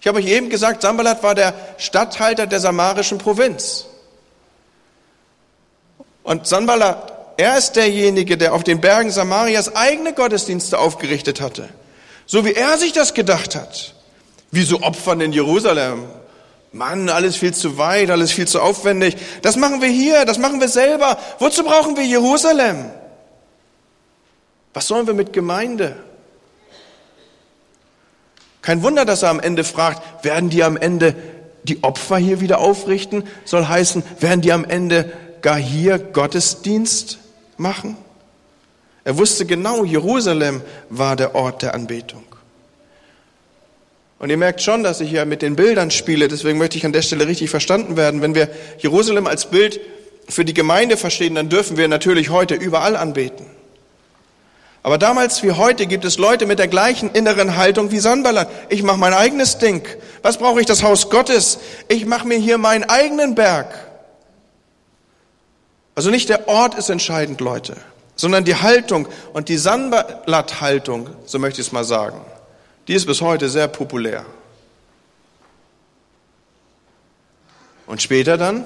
Ich 0.00 0.06
habe 0.06 0.18
euch 0.18 0.26
eben 0.26 0.48
gesagt, 0.48 0.82
Sambalat 0.82 1.22
war 1.22 1.34
der 1.34 1.54
Statthalter 1.78 2.46
der 2.46 2.60
samarischen 2.60 3.18
Provinz. 3.18 3.86
Und 6.22 6.46
Sanballat, 6.46 7.34
er 7.36 7.58
ist 7.58 7.72
derjenige, 7.72 8.36
der 8.36 8.54
auf 8.54 8.64
den 8.64 8.80
Bergen 8.80 9.10
Samarias 9.10 9.74
eigene 9.76 10.12
Gottesdienste 10.12 10.78
aufgerichtet 10.78 11.40
hatte. 11.40 11.68
So 12.26 12.44
wie 12.44 12.54
er 12.54 12.78
sich 12.78 12.92
das 12.92 13.14
gedacht 13.14 13.54
hat. 13.54 13.94
Wieso 14.50 14.82
Opfern 14.82 15.20
in 15.20 15.32
Jerusalem? 15.32 16.04
Mann, 16.72 17.08
alles 17.08 17.36
viel 17.36 17.52
zu 17.52 17.78
weit, 17.78 18.10
alles 18.10 18.30
viel 18.32 18.46
zu 18.46 18.60
aufwendig. 18.60 19.16
Das 19.42 19.56
machen 19.56 19.82
wir 19.82 19.88
hier, 19.88 20.24
das 20.24 20.38
machen 20.38 20.60
wir 20.60 20.68
selber. 20.68 21.18
Wozu 21.38 21.64
brauchen 21.64 21.96
wir 21.96 22.04
Jerusalem? 22.04 22.90
Was 24.72 24.86
sollen 24.86 25.06
wir 25.06 25.14
mit 25.14 25.32
Gemeinde? 25.32 25.96
Kein 28.62 28.82
Wunder, 28.82 29.04
dass 29.04 29.22
er 29.22 29.30
am 29.30 29.40
Ende 29.40 29.64
fragt, 29.64 30.24
werden 30.24 30.50
die 30.50 30.62
am 30.62 30.76
Ende 30.76 31.16
die 31.64 31.82
Opfer 31.82 32.18
hier 32.18 32.40
wieder 32.40 32.58
aufrichten? 32.58 33.24
Soll 33.44 33.66
heißen, 33.66 34.02
werden 34.20 34.40
die 34.40 34.52
am 34.52 34.64
Ende 34.64 35.12
gar 35.42 35.56
hier 35.56 35.98
Gottesdienst 35.98 37.18
machen? 37.56 37.96
Er 39.02 39.18
wusste 39.18 39.46
genau, 39.46 39.84
Jerusalem 39.84 40.62
war 40.88 41.16
der 41.16 41.34
Ort 41.34 41.62
der 41.62 41.74
Anbetung. 41.74 42.22
Und 44.20 44.28
ihr 44.28 44.36
merkt 44.36 44.60
schon, 44.60 44.82
dass 44.82 45.00
ich 45.00 45.08
hier 45.08 45.24
mit 45.24 45.40
den 45.40 45.56
Bildern 45.56 45.90
spiele, 45.90 46.28
deswegen 46.28 46.58
möchte 46.58 46.76
ich 46.76 46.84
an 46.84 46.92
der 46.92 47.00
Stelle 47.00 47.26
richtig 47.26 47.48
verstanden 47.48 47.96
werden. 47.96 48.20
Wenn 48.20 48.34
wir 48.34 48.50
Jerusalem 48.78 49.26
als 49.26 49.46
Bild 49.46 49.80
für 50.28 50.44
die 50.44 50.52
Gemeinde 50.52 50.98
verstehen, 50.98 51.34
dann 51.34 51.48
dürfen 51.48 51.78
wir 51.78 51.88
natürlich 51.88 52.28
heute 52.28 52.54
überall 52.54 52.96
anbeten. 52.96 53.46
Aber 54.82 54.98
damals 54.98 55.42
wie 55.42 55.52
heute 55.52 55.86
gibt 55.86 56.04
es 56.04 56.18
Leute 56.18 56.44
mit 56.44 56.58
der 56.58 56.68
gleichen 56.68 57.10
inneren 57.12 57.56
Haltung 57.56 57.90
wie 57.92 57.98
Sanballat. 57.98 58.50
Ich 58.68 58.82
mache 58.82 58.98
mein 58.98 59.14
eigenes 59.14 59.56
Ding. 59.56 59.88
Was 60.20 60.36
brauche 60.36 60.60
ich 60.60 60.66
das 60.66 60.82
Haus 60.82 61.08
Gottes? 61.08 61.58
Ich 61.88 62.04
mache 62.04 62.28
mir 62.28 62.38
hier 62.38 62.58
meinen 62.58 62.84
eigenen 62.84 63.34
Berg. 63.34 63.74
Also 65.94 66.10
nicht 66.10 66.28
der 66.28 66.46
Ort 66.46 66.74
ist 66.74 66.90
entscheidend, 66.90 67.40
Leute, 67.40 67.74
sondern 68.16 68.44
die 68.44 68.54
Haltung 68.54 69.08
und 69.32 69.48
die 69.48 69.56
Sanballat-Haltung, 69.56 71.08
so 71.24 71.38
möchte 71.38 71.62
ich 71.62 71.68
es 71.68 71.72
mal 71.72 71.84
sagen, 71.84 72.20
die 72.90 72.96
ist 72.96 73.06
bis 73.06 73.20
heute 73.20 73.48
sehr 73.48 73.68
populär. 73.68 74.26
Und 77.86 78.02
später 78.02 78.36
dann 78.36 78.64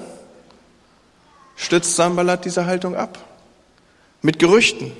stützt 1.55 1.95
Sanballat 1.95 2.43
diese 2.43 2.65
Haltung 2.65 2.95
ab. 2.95 3.19
Mit 4.23 4.39
Gerüchten. 4.39 4.93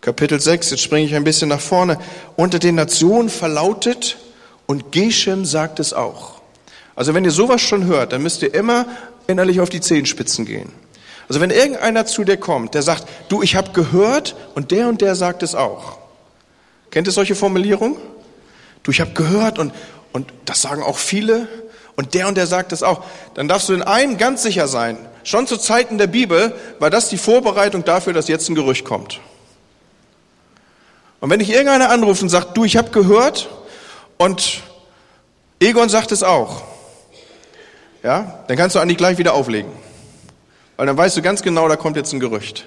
Kapitel 0.00 0.40
6, 0.40 0.70
jetzt 0.70 0.80
springe 0.80 1.04
ich 1.04 1.14
ein 1.14 1.24
bisschen 1.24 1.50
nach 1.50 1.60
vorne. 1.60 1.98
Unter 2.36 2.58
den 2.58 2.76
Nationen 2.76 3.28
verlautet 3.28 4.16
und 4.64 4.92
Geshem 4.92 5.44
sagt 5.44 5.78
es 5.78 5.92
auch. 5.92 6.40
Also 6.94 7.12
wenn 7.12 7.26
ihr 7.26 7.30
sowas 7.30 7.60
schon 7.60 7.84
hört, 7.84 8.14
dann 8.14 8.22
müsst 8.22 8.40
ihr 8.40 8.54
immer 8.54 8.86
innerlich 9.26 9.60
auf 9.60 9.68
die 9.68 9.82
Zehenspitzen 9.82 10.46
gehen. 10.46 10.72
Also 11.28 11.42
wenn 11.42 11.50
irgendeiner 11.50 12.06
zu 12.06 12.24
dir 12.24 12.38
kommt, 12.38 12.72
der 12.72 12.80
sagt, 12.80 13.06
du, 13.28 13.42
ich 13.42 13.56
habe 13.56 13.72
gehört 13.72 14.36
und 14.54 14.70
der 14.70 14.88
und 14.88 15.02
der 15.02 15.16
sagt 15.16 15.42
es 15.42 15.54
auch. 15.54 16.05
Kennt 16.90 17.06
ihr 17.08 17.12
solche 17.12 17.34
Formulierungen? 17.34 17.96
Du, 18.82 18.90
ich 18.90 19.00
habe 19.00 19.12
gehört 19.12 19.58
und, 19.58 19.72
und 20.12 20.32
das 20.44 20.62
sagen 20.62 20.82
auch 20.82 20.98
viele 20.98 21.48
und 21.96 22.14
der 22.14 22.28
und 22.28 22.36
der 22.36 22.46
sagt 22.46 22.72
es 22.72 22.82
auch. 22.82 23.04
Dann 23.34 23.48
darfst 23.48 23.68
du 23.68 23.74
in 23.74 23.82
einem 23.82 24.18
ganz 24.18 24.42
sicher 24.42 24.68
sein. 24.68 24.98
Schon 25.24 25.46
zu 25.46 25.56
Zeiten 25.56 25.98
der 25.98 26.06
Bibel 26.06 26.54
war 26.78 26.90
das 26.90 27.08
die 27.08 27.16
Vorbereitung 27.16 27.84
dafür, 27.84 28.12
dass 28.12 28.28
jetzt 28.28 28.48
ein 28.48 28.54
Gerücht 28.54 28.84
kommt. 28.84 29.20
Und 31.20 31.30
wenn 31.30 31.40
dich 31.40 31.50
irgendeiner 31.50 31.90
anruft 31.90 32.22
und 32.22 32.28
sagt, 32.28 32.56
du, 32.56 32.64
ich 32.64 32.76
habe 32.76 32.90
gehört 32.90 33.48
und 34.18 34.62
Egon 35.58 35.88
sagt 35.88 36.12
es 36.12 36.22
auch, 36.22 36.62
ja, 38.02 38.44
dann 38.46 38.56
kannst 38.56 38.76
du 38.76 38.80
eigentlich 38.80 38.98
gleich 38.98 39.18
wieder 39.18 39.34
auflegen. 39.34 39.72
Weil 40.76 40.86
dann 40.86 40.96
weißt 40.96 41.16
du 41.16 41.22
ganz 41.22 41.42
genau, 41.42 41.66
da 41.68 41.76
kommt 41.76 41.96
jetzt 41.96 42.12
ein 42.12 42.20
Gerücht. 42.20 42.66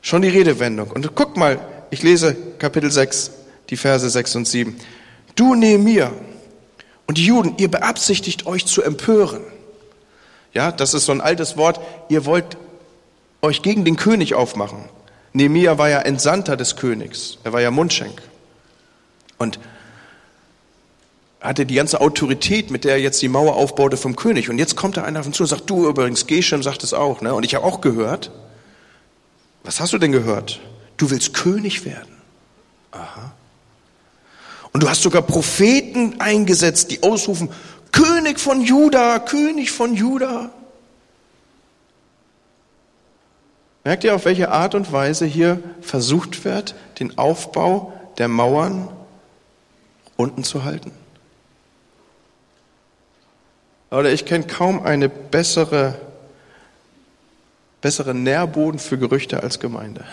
Schon 0.00 0.22
die 0.22 0.28
Redewendung. 0.28 0.90
Und 0.90 1.14
guck 1.14 1.36
mal, 1.36 1.60
ich 1.90 2.02
lese 2.02 2.36
Kapitel 2.58 2.90
6, 2.90 3.30
die 3.70 3.76
Verse 3.76 4.08
6 4.08 4.36
und 4.36 4.48
7. 4.48 4.76
Du 5.34 5.54
mir 5.54 6.12
und 7.06 7.18
die 7.18 7.26
Juden, 7.26 7.54
ihr 7.58 7.70
beabsichtigt 7.70 8.46
euch 8.46 8.66
zu 8.66 8.82
empören. 8.82 9.40
Ja, 10.52 10.72
das 10.72 10.94
ist 10.94 11.06
so 11.06 11.12
ein 11.12 11.20
altes 11.20 11.56
Wort. 11.56 11.80
Ihr 12.08 12.24
wollt 12.24 12.56
euch 13.42 13.62
gegen 13.62 13.84
den 13.84 13.96
König 13.96 14.34
aufmachen. 14.34 14.88
Nehemiah 15.32 15.78
war 15.78 15.88
ja 15.88 16.00
Entsandter 16.00 16.56
des 16.56 16.76
Königs. 16.76 17.38
Er 17.44 17.52
war 17.52 17.60
ja 17.60 17.70
Mundschenk. 17.70 18.20
Und 19.38 19.58
hatte 21.40 21.64
die 21.64 21.74
ganze 21.74 22.00
Autorität, 22.00 22.70
mit 22.70 22.84
der 22.84 22.92
er 22.92 23.00
jetzt 23.00 23.22
die 23.22 23.28
Mauer 23.28 23.56
aufbaute 23.56 23.96
vom 23.96 24.14
König. 24.14 24.50
Und 24.50 24.58
jetzt 24.58 24.76
kommt 24.76 24.96
da 24.96 25.04
einer 25.04 25.22
von 25.22 25.32
zu 25.32 25.44
und 25.44 25.48
sagt, 25.48 25.70
du 25.70 25.88
übrigens, 25.88 26.26
Geshem 26.26 26.62
sagt 26.62 26.82
es 26.82 26.92
auch, 26.92 27.22
ne? 27.22 27.34
Und 27.34 27.44
ich 27.44 27.54
habe 27.54 27.64
auch 27.64 27.80
gehört. 27.80 28.30
Was 29.64 29.80
hast 29.80 29.92
du 29.92 29.98
denn 29.98 30.12
gehört? 30.12 30.60
Du 31.00 31.10
willst 31.10 31.32
König 31.32 31.86
werden. 31.86 32.14
Aha. 32.90 33.32
Und 34.70 34.82
du 34.82 34.88
hast 34.90 35.00
sogar 35.00 35.22
Propheten 35.22 36.20
eingesetzt, 36.20 36.90
die 36.90 37.02
ausrufen, 37.02 37.48
König 37.90 38.38
von 38.38 38.60
Juda, 38.60 39.18
König 39.18 39.70
von 39.70 39.94
Juda. 39.94 40.50
Merkt 43.82 44.04
ihr, 44.04 44.14
auf 44.14 44.26
welche 44.26 44.50
Art 44.50 44.74
und 44.74 44.92
Weise 44.92 45.24
hier 45.24 45.62
versucht 45.80 46.44
wird, 46.44 46.74
den 46.98 47.16
Aufbau 47.16 47.94
der 48.18 48.28
Mauern 48.28 48.86
unten 50.18 50.44
zu 50.44 50.64
halten? 50.64 50.92
Oder 53.90 54.12
ich 54.12 54.26
kenne 54.26 54.46
kaum 54.46 54.82
eine 54.82 55.08
bessere, 55.08 55.98
bessere 57.80 58.12
Nährboden 58.14 58.78
für 58.78 58.98
Gerüchte 58.98 59.42
als 59.42 59.60
Gemeinde. 59.60 60.04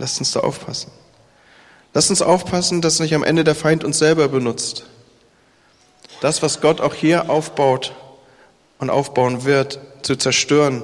Lasst 0.00 0.18
uns 0.18 0.32
da 0.32 0.40
aufpassen. 0.40 0.90
Lasst 1.92 2.08
uns 2.08 2.22
aufpassen, 2.22 2.80
dass 2.80 3.00
nicht 3.00 3.14
am 3.14 3.22
Ende 3.22 3.44
der 3.44 3.54
Feind 3.54 3.84
uns 3.84 3.98
selber 3.98 4.28
benutzt. 4.28 4.86
Das, 6.22 6.42
was 6.42 6.62
Gott 6.62 6.80
auch 6.80 6.94
hier 6.94 7.28
aufbaut 7.28 7.92
und 8.78 8.88
aufbauen 8.88 9.44
wird, 9.44 9.78
zu 10.00 10.16
zerstören 10.16 10.82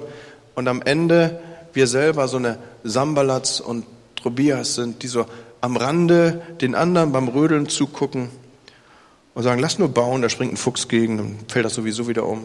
und 0.55 0.69
am 0.69 0.83
Ende 0.83 1.41
wir 1.73 1.87
selber 1.87 2.29
so 2.29 2.37
eine 2.37 2.59
Sambalats 2.85 3.63
und 3.63 3.87
Tobias 4.17 4.75
sind, 4.75 5.03
die 5.03 5.09
so 5.09 5.25
am 5.63 5.79
Rande 5.79 6.43
den 6.61 6.75
anderen 6.75 7.13
beim 7.13 7.29
Rödeln 7.29 7.71
zugucken 7.71 8.29
und 9.33 9.43
sagen, 9.43 9.63
lass 9.63 9.79
nur 9.79 9.89
bauen, 9.89 10.21
da 10.21 10.29
springt 10.29 10.53
ein 10.53 10.59
Fuchs 10.59 10.89
gegen, 10.89 11.17
dann 11.17 11.39
fällt 11.49 11.65
das 11.65 11.73
sowieso 11.73 12.07
wieder 12.07 12.27
um. 12.27 12.45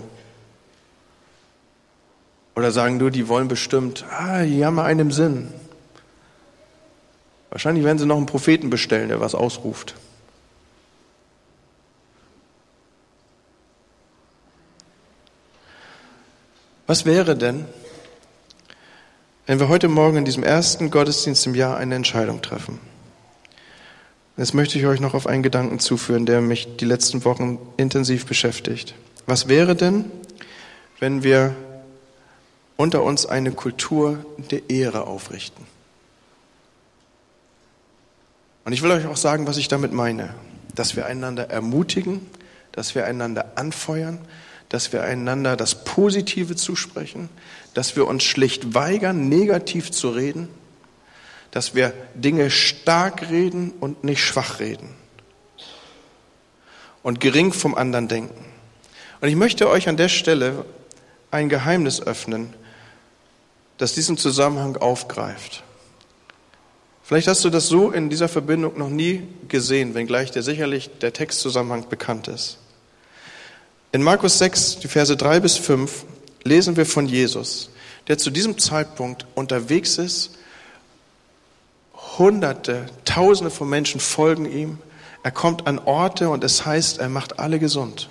Oder 2.56 2.72
sagen 2.72 2.98
du, 2.98 3.10
die 3.10 3.28
wollen 3.28 3.50
bestimmt, 3.50 4.06
ah, 4.10 4.44
die 4.44 4.66
haben 4.66 4.80
einen 4.80 5.12
Sinn. 5.12 5.50
Wahrscheinlich 7.52 7.84
werden 7.84 8.00
sie 8.00 8.06
noch 8.06 8.16
einen 8.16 8.26
Propheten 8.26 8.70
bestellen, 8.70 9.10
der 9.10 9.20
was 9.20 9.36
ausruft. 9.36 9.94
Was 16.88 17.06
wäre 17.06 17.38
denn, 17.38 17.66
wenn 19.46 19.60
wir 19.60 19.68
heute 19.68 19.90
Morgen 19.90 20.18
in 20.18 20.26
diesem 20.26 20.44
ersten 20.44 20.92
Gottesdienst 20.92 21.46
im 21.46 21.56
Jahr 21.56 21.78
eine 21.78 21.96
Entscheidung 21.96 22.42
treffen? 22.42 22.80
Jetzt 24.38 24.54
möchte 24.54 24.80
ich 24.80 24.86
euch 24.86 25.02
noch 25.02 25.14
auf 25.14 25.28
einen 25.28 25.44
Gedanken 25.44 25.80
zuführen, 25.80 26.26
der 26.26 26.40
mich 26.40 26.78
die 26.78 26.86
letzten 26.86 27.26
Wochen 27.26 27.60
intensiv 27.76 28.26
beschäftigt. 28.26 28.96
Was 29.26 29.50
wäre 29.50 29.76
denn, 29.76 30.06
wenn 31.00 31.22
wir 31.22 31.54
unter 32.78 33.04
uns 33.04 33.26
eine 33.26 33.52
Kultur 33.52 34.26
der 34.38 34.70
Ehre 34.70 35.06
aufrichten? 35.06 35.66
Und 38.64 38.74
ich 38.74 38.82
will 38.82 38.92
euch 38.92 39.08
auch 39.08 39.18
sagen, 39.18 39.48
was 39.48 39.58
ich 39.58 39.68
damit 39.68 39.94
meine. 39.94 40.34
Dass 40.76 40.96
wir 40.96 41.06
einander 41.06 41.50
ermutigen, 41.50 42.26
dass 42.72 42.96
wir 42.96 43.06
einander 43.06 43.54
anfeuern, 43.56 44.20
dass 44.70 44.94
wir 44.94 45.04
einander 45.04 45.58
das 45.58 45.84
Positive 45.84 46.56
zusprechen, 46.56 47.30
dass 47.74 47.96
wir 47.96 48.08
uns 48.08 48.24
schlicht 48.24 48.74
weigern, 48.74 49.28
negativ 49.28 49.92
zu 49.92 50.10
reden, 50.10 50.48
dass 51.52 51.76
wir 51.76 51.94
Dinge 52.16 52.50
stark 52.50 53.30
reden 53.30 53.74
und 53.82 54.04
nicht 54.06 54.24
schwach 54.24 54.60
reden 54.60 54.90
und 57.04 57.20
gering 57.20 57.52
vom 57.52 57.76
anderen 57.76 58.08
denken. 58.08 58.46
Und 59.20 59.28
ich 59.28 59.36
möchte 59.36 59.70
euch 59.70 59.90
an 59.90 59.98
der 59.98 60.10
Stelle 60.10 60.66
ein 61.32 61.50
Geheimnis 61.50 62.02
öffnen, 62.02 62.54
das 63.78 63.94
diesen 63.94 64.18
Zusammenhang 64.18 64.78
aufgreift. 64.78 65.64
Vielleicht 67.12 67.28
hast 67.28 67.44
du 67.44 67.50
das 67.50 67.68
so 67.68 67.92
in 67.92 68.10
dieser 68.10 68.30
Verbindung 68.30 68.78
noch 68.78 68.88
nie 68.88 69.24
gesehen, 69.50 69.96
wenngleich 69.96 70.32
dir 70.32 70.44
sicherlich 70.44 70.90
der 71.02 71.12
Textzusammenhang 71.12 71.90
bekannt 71.90 72.30
ist. 72.30 72.58
In 73.92 74.02
Markus 74.02 74.38
6, 74.38 74.80
die 74.80 74.88
Verse 74.88 75.18
3 75.18 75.42
bis 75.42 75.58
5, 75.58 76.06
lesen 76.46 76.78
wir 76.78 76.86
von 76.86 77.08
Jesus, 77.08 77.70
der 78.08 78.18
zu 78.18 78.30
diesem 78.30 78.58
Zeitpunkt 78.58 79.26
unterwegs 79.36 79.98
ist 79.98 80.38
Hunderte, 82.18 82.86
Tausende 83.04 83.52
von 83.52 83.68
Menschen 83.68 84.00
folgen 84.00 84.50
ihm. 84.50 84.78
Er 85.22 85.32
kommt 85.32 85.68
an 85.68 85.80
Orte 85.80 86.30
und 86.30 86.46
es 86.46 86.66
heißt, 86.66 87.00
er 87.00 87.10
macht 87.10 87.40
alle 87.40 87.60
gesund. 87.60 88.08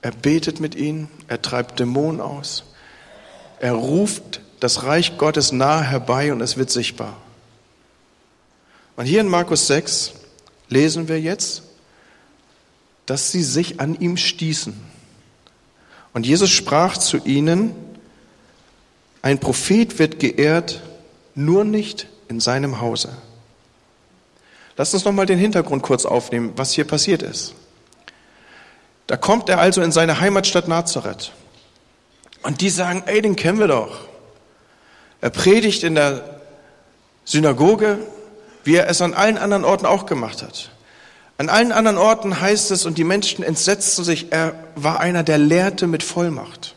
Er 0.00 0.12
betet 0.12 0.60
mit 0.60 0.76
ihnen, 0.76 1.08
er 1.26 1.42
treibt 1.42 1.80
Dämonen 1.80 2.20
aus. 2.20 2.62
Er 3.58 3.72
ruft 3.72 4.42
das 4.60 4.84
Reich 4.84 5.18
Gottes 5.18 5.50
nahe 5.50 5.82
herbei 5.82 6.32
und 6.32 6.40
es 6.40 6.56
wird 6.56 6.70
sichtbar. 6.70 7.16
Und 8.96 9.06
hier 9.06 9.20
in 9.20 9.28
Markus 9.28 9.66
6 9.66 10.12
lesen 10.68 11.08
wir 11.08 11.20
jetzt, 11.20 11.62
dass 13.06 13.30
sie 13.30 13.42
sich 13.42 13.80
an 13.80 13.98
ihm 13.98 14.16
stießen. 14.16 14.74
Und 16.12 16.26
Jesus 16.26 16.50
sprach 16.50 16.96
zu 16.98 17.18
ihnen, 17.18 17.74
ein 19.22 19.38
Prophet 19.38 19.98
wird 19.98 20.20
geehrt, 20.20 20.82
nur 21.34 21.64
nicht 21.64 22.08
in 22.28 22.40
seinem 22.40 22.80
Hause. 22.80 23.16
Lass 24.76 24.92
uns 24.94 25.04
nochmal 25.04 25.26
den 25.26 25.38
Hintergrund 25.38 25.82
kurz 25.82 26.04
aufnehmen, 26.04 26.52
was 26.56 26.72
hier 26.72 26.84
passiert 26.84 27.22
ist. 27.22 27.54
Da 29.06 29.16
kommt 29.16 29.48
er 29.48 29.58
also 29.58 29.82
in 29.82 29.92
seine 29.92 30.20
Heimatstadt 30.20 30.68
Nazareth. 30.68 31.32
Und 32.42 32.60
die 32.60 32.70
sagen, 32.70 33.02
ey, 33.06 33.22
den 33.22 33.36
kennen 33.36 33.58
wir 33.58 33.68
doch. 33.68 34.00
Er 35.20 35.30
predigt 35.30 35.84
in 35.84 35.94
der 35.94 36.40
Synagoge, 37.24 37.98
wie 38.64 38.76
er 38.76 38.88
es 38.88 39.00
an 39.00 39.14
allen 39.14 39.38
anderen 39.38 39.64
Orten 39.64 39.86
auch 39.86 40.06
gemacht 40.06 40.42
hat. 40.42 40.70
An 41.38 41.48
allen 41.48 41.72
anderen 41.72 41.98
Orten 41.98 42.40
heißt 42.40 42.70
es, 42.70 42.86
und 42.86 42.98
die 42.98 43.04
Menschen 43.04 43.42
entsetzten 43.42 44.04
sich, 44.04 44.30
er 44.30 44.54
war 44.76 45.00
einer, 45.00 45.22
der 45.22 45.38
lehrte 45.38 45.86
mit 45.86 46.02
Vollmacht. 46.02 46.74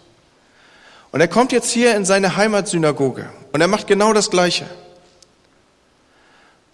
Und 1.12 1.21
er 1.21 1.28
kommt 1.28 1.52
jetzt 1.52 1.71
hier 1.71 1.95
in 1.95 2.04
seine 2.04 2.36
Heimatsynagoge 2.36 3.30
und 3.54 3.62
er 3.62 3.67
macht 3.67 3.88
genau 3.88 4.12
das 4.12 4.30
Gleiche. 4.30 4.65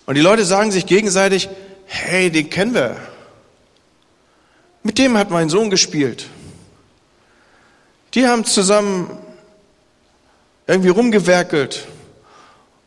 Und 0.05 0.15
die 0.15 0.21
Leute 0.21 0.45
sagen 0.45 0.71
sich 0.71 0.85
gegenseitig, 0.85 1.49
hey, 1.85 2.31
den 2.31 2.49
kennen 2.49 2.73
wir. 2.73 2.95
Mit 4.83 4.97
dem 4.97 5.17
hat 5.17 5.29
mein 5.29 5.49
Sohn 5.49 5.69
gespielt. 5.69 6.27
Die 8.13 8.27
haben 8.27 8.45
zusammen 8.45 9.17
irgendwie 10.65 10.89
rumgewerkelt 10.89 11.87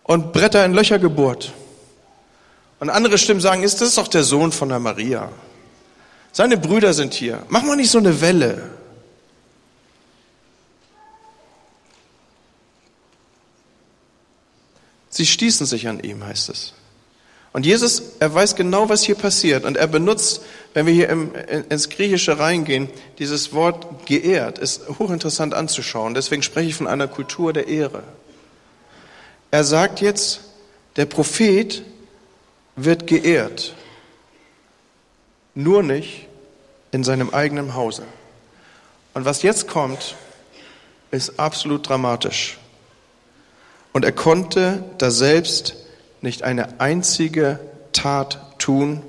und 0.02 0.32
Bretter 0.32 0.64
in 0.64 0.74
Löcher 0.74 0.98
gebohrt. 0.98 1.52
Und 2.80 2.90
andere 2.90 3.18
Stimmen 3.18 3.40
sagen, 3.40 3.62
ist 3.62 3.80
das 3.80 3.94
doch 3.94 4.08
der 4.08 4.24
Sohn 4.24 4.52
von 4.52 4.68
der 4.68 4.78
Maria. 4.78 5.30
Seine 6.32 6.56
Brüder 6.56 6.92
sind 6.94 7.14
hier. 7.14 7.44
Mach 7.48 7.62
mal 7.62 7.76
nicht 7.76 7.90
so 7.90 7.98
eine 7.98 8.20
Welle. 8.20 8.70
Sie 15.08 15.26
stießen 15.26 15.64
sich 15.64 15.87
an 15.87 16.00
ihm, 16.00 16.24
heißt 16.24 16.48
es. 16.48 16.74
Und 17.52 17.64
Jesus, 17.64 18.02
er 18.18 18.34
weiß 18.34 18.56
genau, 18.56 18.88
was 18.88 19.04
hier 19.04 19.14
passiert. 19.14 19.64
Und 19.64 19.76
er 19.76 19.87
benutzt, 19.87 20.42
wenn 20.72 20.87
wir 20.87 20.92
hier 20.92 21.08
im, 21.08 21.30
ins 21.68 21.88
Griechische 21.88 22.40
reingehen, 22.40 22.88
dieses 23.20 23.52
Wort 23.52 24.06
geehrt, 24.06 24.58
ist 24.58 24.88
hochinteressant 24.98 25.54
anzuschauen. 25.54 26.14
Deswegen 26.14 26.42
spreche 26.42 26.70
ich 26.70 26.74
von 26.74 26.88
einer 26.88 27.06
Kultur 27.06 27.52
der 27.52 27.68
Ehre. 27.68 28.02
Er 29.52 29.62
sagt 29.62 30.00
jetzt, 30.00 30.40
der 30.96 31.06
Prophet 31.06 31.84
wird 32.76 33.06
geehrt, 33.06 33.74
nur 35.54 35.82
nicht 35.82 36.26
in 36.90 37.04
seinem 37.04 37.30
eigenen 37.30 37.74
Hause. 37.74 38.02
Und 39.14 39.24
was 39.24 39.42
jetzt 39.42 39.68
kommt, 39.68 40.16
ist 41.10 41.38
absolut 41.38 41.88
dramatisch. 41.88 42.58
Und 43.92 44.04
er 44.04 44.12
konnte 44.12 44.82
da 44.98 45.10
selbst 45.10 45.76
nicht 46.20 46.42
eine 46.42 46.80
einzige 46.80 47.60
Tat 47.92 48.58
tun, 48.58 49.02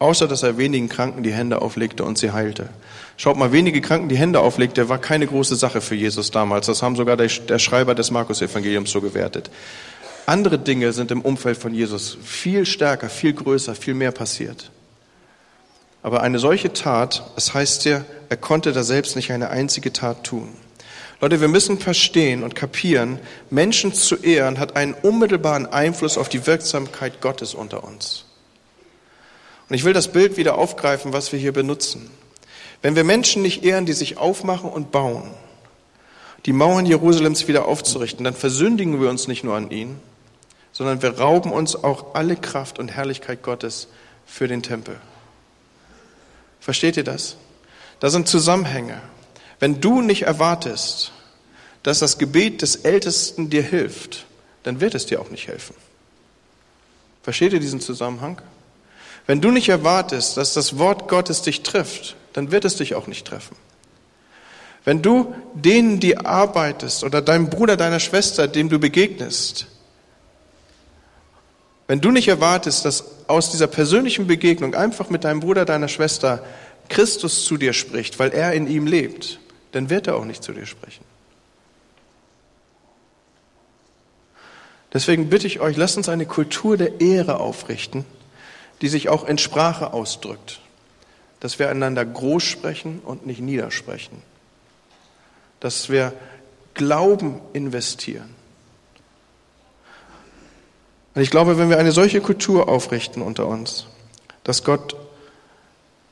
außer 0.00 0.26
dass 0.26 0.42
er 0.42 0.58
wenigen 0.58 0.88
Kranken 0.88 1.22
die 1.22 1.32
Hände 1.32 1.62
auflegte 1.62 2.04
und 2.04 2.18
sie 2.18 2.32
heilte. 2.32 2.68
Schaut 3.16 3.36
mal, 3.36 3.52
wenige 3.52 3.80
Kranken 3.80 4.08
die 4.08 4.16
Hände 4.16 4.40
auflegte, 4.40 4.88
war 4.88 4.98
keine 4.98 5.26
große 5.26 5.56
Sache 5.56 5.80
für 5.80 5.94
Jesus 5.94 6.30
damals. 6.30 6.66
Das 6.66 6.82
haben 6.82 6.96
sogar 6.96 7.16
der, 7.16 7.28
Schreiber 7.28 7.94
des 7.94 8.10
Markus-Evangeliums 8.10 8.90
so 8.90 9.00
gewertet. 9.00 9.50
Andere 10.28 10.58
Dinge 10.58 10.92
sind 10.92 11.10
im 11.10 11.22
Umfeld 11.22 11.56
von 11.56 11.72
Jesus 11.72 12.18
viel 12.22 12.66
stärker, 12.66 13.08
viel 13.08 13.32
größer, 13.32 13.74
viel 13.74 13.94
mehr 13.94 14.12
passiert. 14.12 14.70
Aber 16.02 16.20
eine 16.20 16.38
solche 16.38 16.74
Tat, 16.74 17.32
es 17.36 17.54
heißt 17.54 17.86
ja, 17.86 18.04
er 18.28 18.36
konnte 18.36 18.72
da 18.72 18.82
selbst 18.82 19.16
nicht 19.16 19.32
eine 19.32 19.48
einzige 19.48 19.90
Tat 19.90 20.24
tun. 20.24 20.50
Leute, 21.22 21.40
wir 21.40 21.48
müssen 21.48 21.78
verstehen 21.78 22.42
und 22.42 22.54
kapieren, 22.54 23.20
Menschen 23.48 23.94
zu 23.94 24.16
ehren 24.16 24.58
hat 24.58 24.76
einen 24.76 24.92
unmittelbaren 24.92 25.64
Einfluss 25.64 26.18
auf 26.18 26.28
die 26.28 26.46
Wirksamkeit 26.46 27.22
Gottes 27.22 27.54
unter 27.54 27.82
uns. 27.82 28.26
Und 29.70 29.76
ich 29.76 29.84
will 29.84 29.94
das 29.94 30.12
Bild 30.12 30.36
wieder 30.36 30.58
aufgreifen, 30.58 31.14
was 31.14 31.32
wir 31.32 31.38
hier 31.38 31.52
benutzen. 31.52 32.10
Wenn 32.82 32.96
wir 32.96 33.04
Menschen 33.04 33.40
nicht 33.40 33.64
ehren, 33.64 33.86
die 33.86 33.94
sich 33.94 34.18
aufmachen 34.18 34.68
und 34.68 34.92
bauen, 34.92 35.30
die 36.44 36.52
Mauern 36.52 36.84
Jerusalems 36.84 37.48
wieder 37.48 37.64
aufzurichten, 37.64 38.24
dann 38.24 38.34
versündigen 38.34 39.00
wir 39.00 39.08
uns 39.08 39.26
nicht 39.26 39.42
nur 39.42 39.56
an 39.56 39.70
ihn, 39.70 39.98
sondern 40.78 41.02
wir 41.02 41.18
rauben 41.18 41.50
uns 41.50 41.74
auch 41.74 42.14
alle 42.14 42.36
Kraft 42.36 42.78
und 42.78 42.86
Herrlichkeit 42.86 43.42
Gottes 43.42 43.88
für 44.24 44.46
den 44.46 44.62
Tempel. 44.62 44.96
Versteht 46.60 46.96
ihr 46.96 47.02
das? 47.02 47.34
Da 47.98 48.10
sind 48.10 48.28
Zusammenhänge. 48.28 49.02
Wenn 49.58 49.80
du 49.80 50.02
nicht 50.02 50.22
erwartest, 50.22 51.10
dass 51.82 51.98
das 51.98 52.16
Gebet 52.16 52.62
des 52.62 52.76
Ältesten 52.76 53.50
dir 53.50 53.64
hilft, 53.64 54.26
dann 54.62 54.80
wird 54.80 54.94
es 54.94 55.06
dir 55.06 55.20
auch 55.20 55.30
nicht 55.30 55.48
helfen. 55.48 55.74
Versteht 57.24 57.52
ihr 57.52 57.60
diesen 57.60 57.80
Zusammenhang? 57.80 58.40
Wenn 59.26 59.40
du 59.40 59.50
nicht 59.50 59.70
erwartest, 59.70 60.36
dass 60.36 60.54
das 60.54 60.78
Wort 60.78 61.08
Gottes 61.08 61.42
dich 61.42 61.64
trifft, 61.64 62.14
dann 62.34 62.52
wird 62.52 62.64
es 62.64 62.76
dich 62.76 62.94
auch 62.94 63.08
nicht 63.08 63.26
treffen. 63.26 63.56
Wenn 64.84 65.02
du 65.02 65.34
denen, 65.54 65.98
die 65.98 66.18
arbeitest, 66.18 67.02
oder 67.02 67.20
deinem 67.20 67.50
Bruder, 67.50 67.76
deiner 67.76 67.98
Schwester, 67.98 68.46
dem 68.46 68.68
du 68.68 68.78
begegnest, 68.78 69.66
wenn 71.88 72.00
du 72.02 72.10
nicht 72.10 72.28
erwartest, 72.28 72.84
dass 72.84 73.04
aus 73.26 73.50
dieser 73.50 73.66
persönlichen 73.66 74.26
Begegnung 74.26 74.74
einfach 74.74 75.08
mit 75.10 75.24
deinem 75.24 75.40
Bruder, 75.40 75.64
deiner 75.64 75.88
Schwester 75.88 76.44
Christus 76.88 77.44
zu 77.44 77.56
dir 77.56 77.72
spricht, 77.72 78.18
weil 78.18 78.30
er 78.30 78.52
in 78.52 78.68
ihm 78.68 78.86
lebt, 78.86 79.40
dann 79.72 79.90
wird 79.90 80.06
er 80.06 80.16
auch 80.16 80.24
nicht 80.24 80.44
zu 80.44 80.52
dir 80.52 80.66
sprechen. 80.66 81.04
Deswegen 84.92 85.28
bitte 85.28 85.46
ich 85.46 85.60
euch, 85.60 85.76
lasst 85.76 85.96
uns 85.96 86.08
eine 86.08 86.26
Kultur 86.26 86.76
der 86.76 87.00
Ehre 87.00 87.40
aufrichten, 87.40 88.04
die 88.80 88.88
sich 88.88 89.08
auch 89.08 89.26
in 89.26 89.38
Sprache 89.38 89.92
ausdrückt, 89.92 90.60
dass 91.40 91.58
wir 91.58 91.70
einander 91.70 92.04
groß 92.04 92.42
sprechen 92.42 93.00
und 93.00 93.26
nicht 93.26 93.40
niedersprechen, 93.40 94.22
dass 95.60 95.88
wir 95.88 96.12
Glauben 96.74 97.40
investieren. 97.54 98.37
Und 101.18 101.24
ich 101.24 101.30
glaube, 101.30 101.58
wenn 101.58 101.68
wir 101.68 101.78
eine 101.78 101.90
solche 101.90 102.20
Kultur 102.20 102.68
aufrichten 102.68 103.22
unter 103.22 103.48
uns, 103.48 103.88
dass 104.44 104.62
Gott 104.62 104.94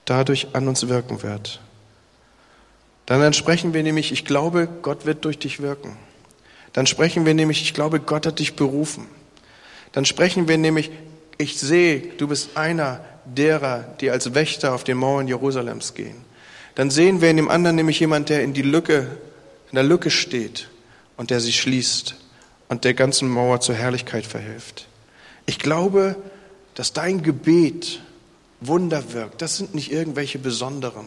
dadurch 0.05 0.49
an 0.53 0.67
uns 0.67 0.89
wirken 0.89 1.23
wird. 1.23 1.61
Dann 3.07 3.23
entsprechen 3.23 3.73
wir 3.73 3.85
nämlich, 3.85 4.11
ich 4.11 4.25
glaube, 4.25 4.67
Gott 4.83 5.07
wird 5.07 5.25
durch 5.25 5.39
dich 5.39 5.63
wirken. 5.63 5.97
Dann 6.73 6.89
sprechen 6.89 7.25
wir 7.25 7.35
nämlich, 7.35 7.63
ich 7.63 7.73
glaube, 7.73 8.01
Gott 8.01 8.27
hat 8.27 8.41
dich 8.41 8.57
berufen. 8.57 9.07
Dann 9.93 10.07
sprechen 10.07 10.49
wir 10.49 10.59
nämlich, 10.59 10.91
ich 11.39 11.57
sehe, 11.61 12.01
du 12.19 12.27
bist 12.27 12.57
einer 12.57 12.99
derer, 13.27 13.85
die 14.01 14.11
als 14.11 14.35
Wächter 14.35 14.75
auf 14.75 14.83
den 14.83 14.97
Mauern 14.97 15.29
Jerusalems 15.29 15.95
gehen. 15.95 16.17
Dann 16.75 16.91
sehen 16.91 17.21
wir 17.21 17.31
in 17.31 17.37
dem 17.37 17.49
anderen 17.49 17.77
nämlich 17.77 18.01
jemand, 18.01 18.29
der 18.29 18.43
in 18.43 18.55
die 18.55 18.63
Lücke, 18.63 19.07
in 19.71 19.77
der 19.77 19.85
Lücke 19.85 20.11
steht 20.11 20.69
und 21.17 21.31
der 21.31 21.39
sie 21.39 21.53
schließt 21.53 22.17
und 22.69 22.83
der 22.83 22.95
ganzen 22.95 23.29
Mauer 23.29 23.61
zur 23.61 23.77
Herrlichkeit 23.77 24.27
verhilft. 24.27 24.89
Ich 25.47 25.59
glaube, 25.59 26.17
dass 26.75 26.93
dein 26.93 27.23
Gebet 27.23 28.01
Wunder 28.61 29.13
wirkt. 29.13 29.43
Das 29.43 29.57
sind 29.57 29.75
nicht 29.75 29.93
irgendwelche 29.93 30.39
besonderen, 30.39 31.07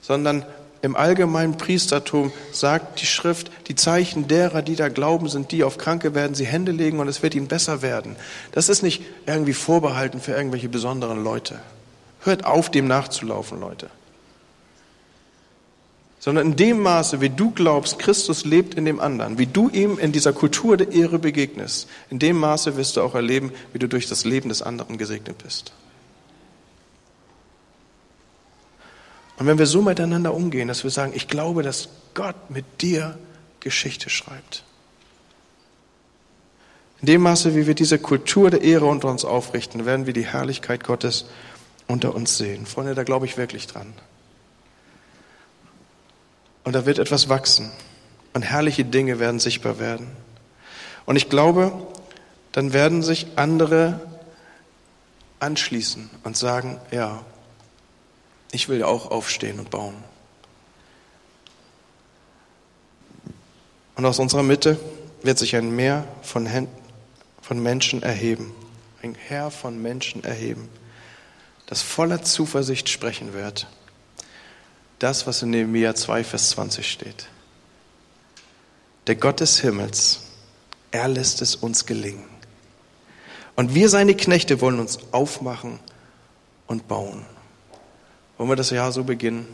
sondern 0.00 0.44
im 0.82 0.94
allgemeinen 0.94 1.56
Priestertum 1.56 2.32
sagt 2.52 3.00
die 3.00 3.06
Schrift, 3.06 3.50
die 3.68 3.74
Zeichen 3.74 4.28
derer, 4.28 4.62
die 4.62 4.76
da 4.76 4.88
glauben, 4.88 5.28
sind 5.28 5.50
die, 5.52 5.64
auf 5.64 5.78
Kranke 5.78 6.14
werden 6.14 6.34
sie 6.34 6.46
Hände 6.46 6.72
legen 6.72 7.00
und 7.00 7.08
es 7.08 7.22
wird 7.22 7.34
ihnen 7.34 7.48
besser 7.48 7.82
werden. 7.82 8.16
Das 8.52 8.68
ist 8.68 8.82
nicht 8.82 9.02
irgendwie 9.26 9.54
vorbehalten 9.54 10.20
für 10.20 10.32
irgendwelche 10.32 10.68
besonderen 10.68 11.24
Leute. 11.24 11.58
Hört 12.20 12.44
auf, 12.44 12.70
dem 12.70 12.86
nachzulaufen, 12.86 13.58
Leute. 13.58 13.88
Sondern 16.26 16.48
in 16.48 16.56
dem 16.56 16.82
Maße, 16.82 17.20
wie 17.20 17.30
du 17.30 17.52
glaubst, 17.52 18.00
Christus 18.00 18.44
lebt 18.44 18.74
in 18.74 18.84
dem 18.84 18.98
anderen, 18.98 19.38
wie 19.38 19.46
du 19.46 19.68
ihm 19.68 19.96
in 19.96 20.10
dieser 20.10 20.32
Kultur 20.32 20.76
der 20.76 20.90
Ehre 20.90 21.20
begegnest, 21.20 21.88
in 22.10 22.18
dem 22.18 22.36
Maße 22.36 22.76
wirst 22.76 22.96
du 22.96 23.02
auch 23.02 23.14
erleben, 23.14 23.52
wie 23.72 23.78
du 23.78 23.86
durch 23.86 24.08
das 24.08 24.24
Leben 24.24 24.48
des 24.48 24.60
anderen 24.60 24.98
gesegnet 24.98 25.38
bist. 25.38 25.72
Und 29.38 29.46
wenn 29.46 29.56
wir 29.56 29.66
so 29.66 29.82
miteinander 29.82 30.34
umgehen, 30.34 30.66
dass 30.66 30.82
wir 30.82 30.90
sagen, 30.90 31.12
ich 31.14 31.28
glaube, 31.28 31.62
dass 31.62 31.90
Gott 32.14 32.50
mit 32.50 32.64
dir 32.82 33.16
Geschichte 33.60 34.10
schreibt. 34.10 34.64
In 37.02 37.06
dem 37.06 37.22
Maße, 37.22 37.54
wie 37.54 37.68
wir 37.68 37.74
diese 37.74 38.00
Kultur 38.00 38.50
der 38.50 38.62
Ehre 38.62 38.86
unter 38.86 39.10
uns 39.12 39.24
aufrichten, 39.24 39.86
werden 39.86 40.06
wir 40.06 40.12
die 40.12 40.26
Herrlichkeit 40.26 40.82
Gottes 40.82 41.26
unter 41.86 42.16
uns 42.16 42.36
sehen. 42.36 42.66
Freunde, 42.66 42.96
da 42.96 43.04
glaube 43.04 43.26
ich 43.26 43.36
wirklich 43.36 43.68
dran. 43.68 43.92
Und 46.66 46.72
da 46.72 46.84
wird 46.84 46.98
etwas 46.98 47.28
wachsen. 47.28 47.70
Und 48.34 48.42
herrliche 48.42 48.84
Dinge 48.84 49.20
werden 49.20 49.38
sichtbar 49.38 49.78
werden. 49.78 50.08
Und 51.04 51.14
ich 51.14 51.28
glaube, 51.28 51.70
dann 52.50 52.72
werden 52.72 53.04
sich 53.04 53.28
andere 53.36 54.00
anschließen 55.38 56.10
und 56.24 56.36
sagen, 56.36 56.80
ja, 56.90 57.24
ich 58.50 58.68
will 58.68 58.80
ja 58.80 58.86
auch 58.86 59.12
aufstehen 59.12 59.60
und 59.60 59.70
bauen. 59.70 59.94
Und 63.94 64.04
aus 64.04 64.18
unserer 64.18 64.42
Mitte 64.42 64.76
wird 65.22 65.38
sich 65.38 65.54
ein 65.54 65.70
Meer 65.70 66.04
von, 66.22 66.48
von 67.42 67.62
Menschen 67.62 68.02
erheben, 68.02 68.52
ein 69.04 69.14
Herr 69.14 69.52
von 69.52 69.80
Menschen 69.80 70.24
erheben, 70.24 70.68
das 71.66 71.82
voller 71.82 72.22
Zuversicht 72.22 72.88
sprechen 72.88 73.34
wird. 73.34 73.68
Das, 74.98 75.26
was 75.26 75.42
in 75.42 75.50
Nehemiah 75.50 75.94
2, 75.94 76.24
Vers 76.24 76.50
20 76.50 76.90
steht. 76.90 77.28
Der 79.06 79.14
Gott 79.14 79.40
des 79.40 79.60
Himmels, 79.60 80.22
er 80.90 81.08
lässt 81.08 81.42
es 81.42 81.54
uns 81.54 81.86
gelingen. 81.86 82.24
Und 83.54 83.74
wir, 83.74 83.88
seine 83.88 84.14
Knechte, 84.14 84.60
wollen 84.60 84.80
uns 84.80 84.98
aufmachen 85.12 85.78
und 86.66 86.88
bauen. 86.88 87.24
Wollen 88.36 88.50
wir 88.50 88.56
das 88.56 88.70
Jahr 88.70 88.92
so 88.92 89.04
beginnen? 89.04 89.46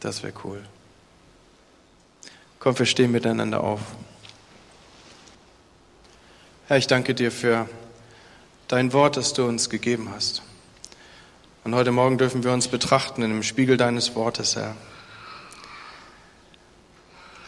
Das 0.00 0.22
wäre 0.22 0.34
cool. 0.44 0.62
Komm, 2.58 2.78
wir 2.78 2.86
stehen 2.86 3.12
miteinander 3.12 3.62
auf. 3.62 3.80
Herr, 6.68 6.78
ich 6.78 6.86
danke 6.86 7.14
dir 7.14 7.30
für 7.30 7.68
dein 8.68 8.92
Wort, 8.92 9.16
das 9.16 9.32
du 9.32 9.46
uns 9.46 9.70
gegeben 9.70 10.10
hast. 10.14 10.42
Und 11.66 11.74
heute 11.74 11.90
Morgen 11.90 12.16
dürfen 12.16 12.44
wir 12.44 12.52
uns 12.52 12.68
betrachten 12.68 13.22
in 13.22 13.30
dem 13.30 13.42
Spiegel 13.42 13.76
deines 13.76 14.14
Wortes, 14.14 14.54
Herr. 14.54 14.76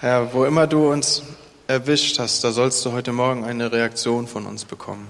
Herr, 0.01 0.35
wo 0.35 0.45
immer 0.45 0.66
du 0.66 0.91
uns 0.91 1.23
erwischt 1.69 2.19
hast, 2.19 2.43
da 2.43 2.51
sollst 2.51 2.85
du 2.85 2.91
heute 2.91 3.12
Morgen 3.12 3.45
eine 3.45 3.71
Reaktion 3.71 4.27
von 4.27 4.47
uns 4.47 4.64
bekommen. 4.64 5.07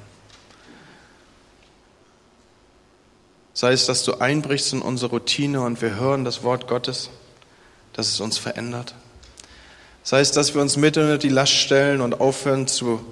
Sei 3.55 3.73
es, 3.73 3.87
dass 3.87 4.05
du 4.05 4.17
einbrichst 4.17 4.75
in 4.75 4.83
unsere 4.83 5.13
Routine 5.13 5.63
und 5.63 5.81
wir 5.81 5.95
hören 5.95 6.27
das 6.27 6.43
Wort 6.43 6.69
Gottes, 6.69 7.09
dass 7.95 8.09
es 8.09 8.21
uns 8.21 8.37
verändert. 8.37 8.95
Sei 10.03 10.21
es, 10.21 10.33
dass 10.33 10.53
wir 10.53 10.61
uns 10.61 10.77
mit 10.77 10.99
unter 10.99 11.17
die 11.17 11.31
Last 11.31 11.55
stellen 11.55 12.03
und 12.03 12.21
aufhören 12.21 12.67
zu 12.67 13.03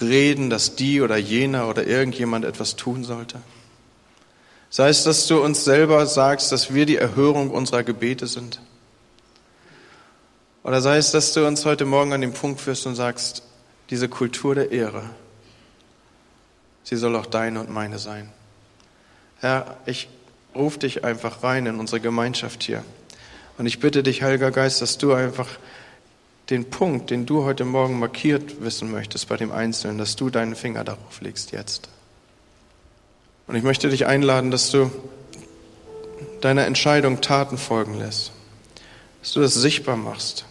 reden, 0.00 0.50
dass 0.50 0.74
die 0.74 1.00
oder 1.00 1.16
jener 1.16 1.68
oder 1.68 1.86
irgendjemand 1.86 2.44
etwas 2.44 2.74
tun 2.74 3.04
sollte. 3.04 3.40
Sei 4.70 4.88
es, 4.88 5.04
dass 5.04 5.26
du 5.26 5.42
uns 5.42 5.64
selber 5.64 6.06
sagst, 6.06 6.52
dass 6.52 6.74
wir 6.74 6.84
die 6.84 6.96
Erhörung 6.96 7.50
unserer 7.50 7.82
Gebete 7.82 8.26
sind. 8.26 8.60
Oder 10.62 10.82
sei 10.82 10.98
es, 10.98 11.10
dass 11.10 11.32
du 11.32 11.46
uns 11.46 11.64
heute 11.64 11.86
Morgen 11.86 12.12
an 12.12 12.20
den 12.20 12.34
Punkt 12.34 12.60
führst 12.60 12.86
und 12.86 12.94
sagst, 12.94 13.42
diese 13.88 14.08
Kultur 14.08 14.54
der 14.54 14.70
Ehre, 14.70 15.02
sie 16.84 16.96
soll 16.96 17.16
auch 17.16 17.26
deine 17.26 17.60
und 17.60 17.70
meine 17.70 17.98
sein. 17.98 18.30
Herr, 19.40 19.78
ich 19.86 20.08
rufe 20.54 20.80
dich 20.80 21.04
einfach 21.04 21.42
rein 21.42 21.64
in 21.64 21.80
unsere 21.80 22.00
Gemeinschaft 22.00 22.62
hier. 22.62 22.84
Und 23.56 23.66
ich 23.66 23.80
bitte 23.80 24.02
dich, 24.02 24.22
Heiliger 24.22 24.50
Geist, 24.50 24.82
dass 24.82 24.98
du 24.98 25.14
einfach 25.14 25.48
den 26.50 26.68
Punkt, 26.68 27.10
den 27.10 27.24
du 27.24 27.44
heute 27.44 27.64
Morgen 27.64 27.98
markiert 27.98 28.60
wissen 28.62 28.90
möchtest 28.90 29.28
bei 29.28 29.36
dem 29.36 29.52
Einzelnen, 29.52 29.98
dass 29.98 30.16
du 30.16 30.28
deinen 30.28 30.54
Finger 30.54 30.84
darauf 30.84 31.20
legst 31.20 31.52
jetzt. 31.52 31.88
Und 33.48 33.56
ich 33.56 33.64
möchte 33.64 33.88
dich 33.88 34.06
einladen, 34.06 34.50
dass 34.50 34.70
du 34.70 34.90
deiner 36.40 36.66
Entscheidung 36.66 37.20
Taten 37.20 37.58
folgen 37.58 37.98
lässt, 37.98 38.30
dass 39.20 39.32
du 39.32 39.40
das 39.40 39.54
sichtbar 39.54 39.96
machst. 39.96 40.44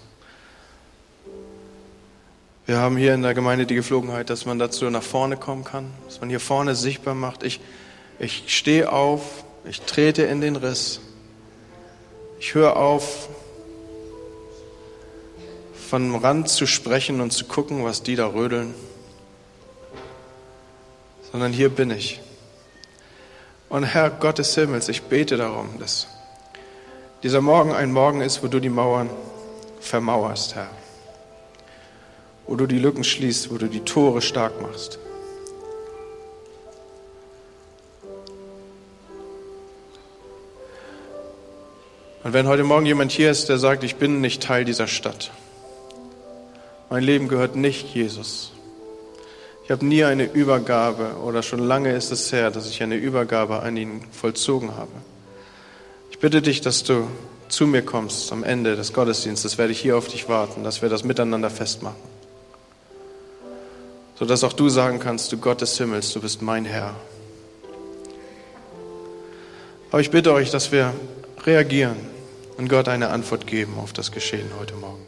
Wir 2.66 2.78
haben 2.78 2.98
hier 2.98 3.14
in 3.14 3.22
der 3.22 3.34
Gemeinde 3.34 3.66
die 3.66 3.76
Geflogenheit, 3.76 4.30
dass 4.30 4.46
man 4.46 4.60
dazu 4.60 4.90
nach 4.90 5.04
vorne 5.04 5.38
kommen 5.38 5.64
kann, 5.64 5.94
dass 6.06 6.20
man 6.20 6.30
hier 6.30 6.42
vorne 6.42 6.76
sichtbar 6.76 7.16
macht. 7.16 7.44
Ich 7.44 7.62
ich 8.20 8.44
stehe 8.48 8.92
auf, 8.92 9.44
ich 9.70 9.82
trete 9.82 10.24
in 10.24 10.42
den 10.42 10.56
Riss. 10.56 11.00
Ich 12.40 12.56
höre 12.56 12.76
auf, 12.76 13.30
von 15.88 16.16
Rand 16.16 16.50
zu 16.50 16.66
sprechen 16.66 17.22
und 17.22 17.32
zu 17.32 17.46
gucken, 17.46 17.84
was 17.84 18.02
die 18.04 18.16
da 18.16 18.28
rödeln, 18.28 18.74
sondern 21.32 21.54
hier 21.54 21.70
bin 21.70 21.92
ich. 21.92 22.22
Und 23.70 23.84
Herr 23.84 24.10
Gott 24.10 24.38
des 24.38 24.56
Himmels, 24.56 24.88
ich 24.88 25.04
bete 25.04 25.36
darum, 25.36 25.78
dass 25.80 26.08
dieser 27.24 27.42
Morgen 27.42 27.74
ein 27.74 27.92
Morgen 27.92 28.22
ist, 28.22 28.42
wo 28.44 28.48
du 28.48 28.60
die 28.60 28.70
Mauern 28.70 29.10
vermauerst, 29.82 30.56
Herr. 30.56 30.70
Wo 32.46 32.56
du 32.56 32.66
die 32.66 32.80
Lücken 32.80 33.04
schließt, 33.04 33.52
wo 33.52 33.58
du 33.58 33.68
die 33.68 33.82
Tore 33.82 34.22
stark 34.22 34.62
machst. 34.62 35.00
Und 42.24 42.34
wenn 42.34 42.48
heute 42.48 42.64
Morgen 42.64 42.86
jemand 42.86 43.12
hier 43.12 43.32
ist, 43.32 43.50
der 43.50 43.58
sagt, 43.58 43.84
ich 43.84 43.98
bin 43.98 44.22
nicht 44.22 44.44
Teil 44.44 44.66
dieser 44.66 44.88
Stadt, 44.88 45.32
mein 46.90 47.04
Leben 47.04 47.28
gehört 47.28 47.56
nicht 47.56 47.94
Jesus. 47.94 48.54
Ich 49.68 49.72
habe 49.72 49.86
nie 49.86 50.06
eine 50.06 50.24
Übergabe 50.24 51.18
oder 51.26 51.44
schon 51.44 51.60
lange 51.60 51.92
ist 51.92 52.10
es 52.10 52.32
her, 52.32 52.52
dass 52.52 52.70
ich 52.70 52.82
eine 52.82 52.96
Übergabe 52.96 53.64
an 53.64 53.76
ihn 53.76 54.02
vollzogen 54.14 54.78
habe. 54.78 54.94
Ich 56.10 56.20
bitte 56.20 56.42
dich, 56.42 56.62
dass 56.62 56.86
du 56.86 57.06
zu 57.50 57.68
mir 57.68 57.82
kommst 57.82 58.32
am 58.32 58.46
Ende 58.46 58.78
des 58.78 58.94
Gottesdienstes, 58.94 59.58
werde 59.58 59.74
ich 59.74 59.82
hier 59.82 59.98
auf 59.98 60.08
dich 60.08 60.30
warten, 60.30 60.64
dass 60.64 60.82
wir 60.82 60.88
das 60.88 61.04
miteinander 61.04 61.50
festmachen. 61.50 62.00
Sodass 64.16 64.46
auch 64.46 64.54
du 64.54 64.70
sagen 64.70 65.00
kannst, 65.00 65.34
du 65.34 65.38
Gott 65.38 65.60
des 65.60 65.78
Himmels, 65.78 66.14
du 66.14 66.22
bist 66.22 66.42
mein 66.42 66.64
Herr. 66.64 66.96
Aber 69.92 70.00
ich 70.00 70.12
bitte 70.12 70.32
euch, 70.32 70.50
dass 70.50 70.72
wir 70.72 70.94
reagieren 71.44 71.98
und 72.56 72.70
Gott 72.70 72.88
eine 72.88 73.10
Antwort 73.10 73.46
geben 73.46 73.74
auf 73.84 73.92
das 73.92 74.14
Geschehen 74.14 74.50
heute 74.58 74.76
Morgen. 74.76 75.07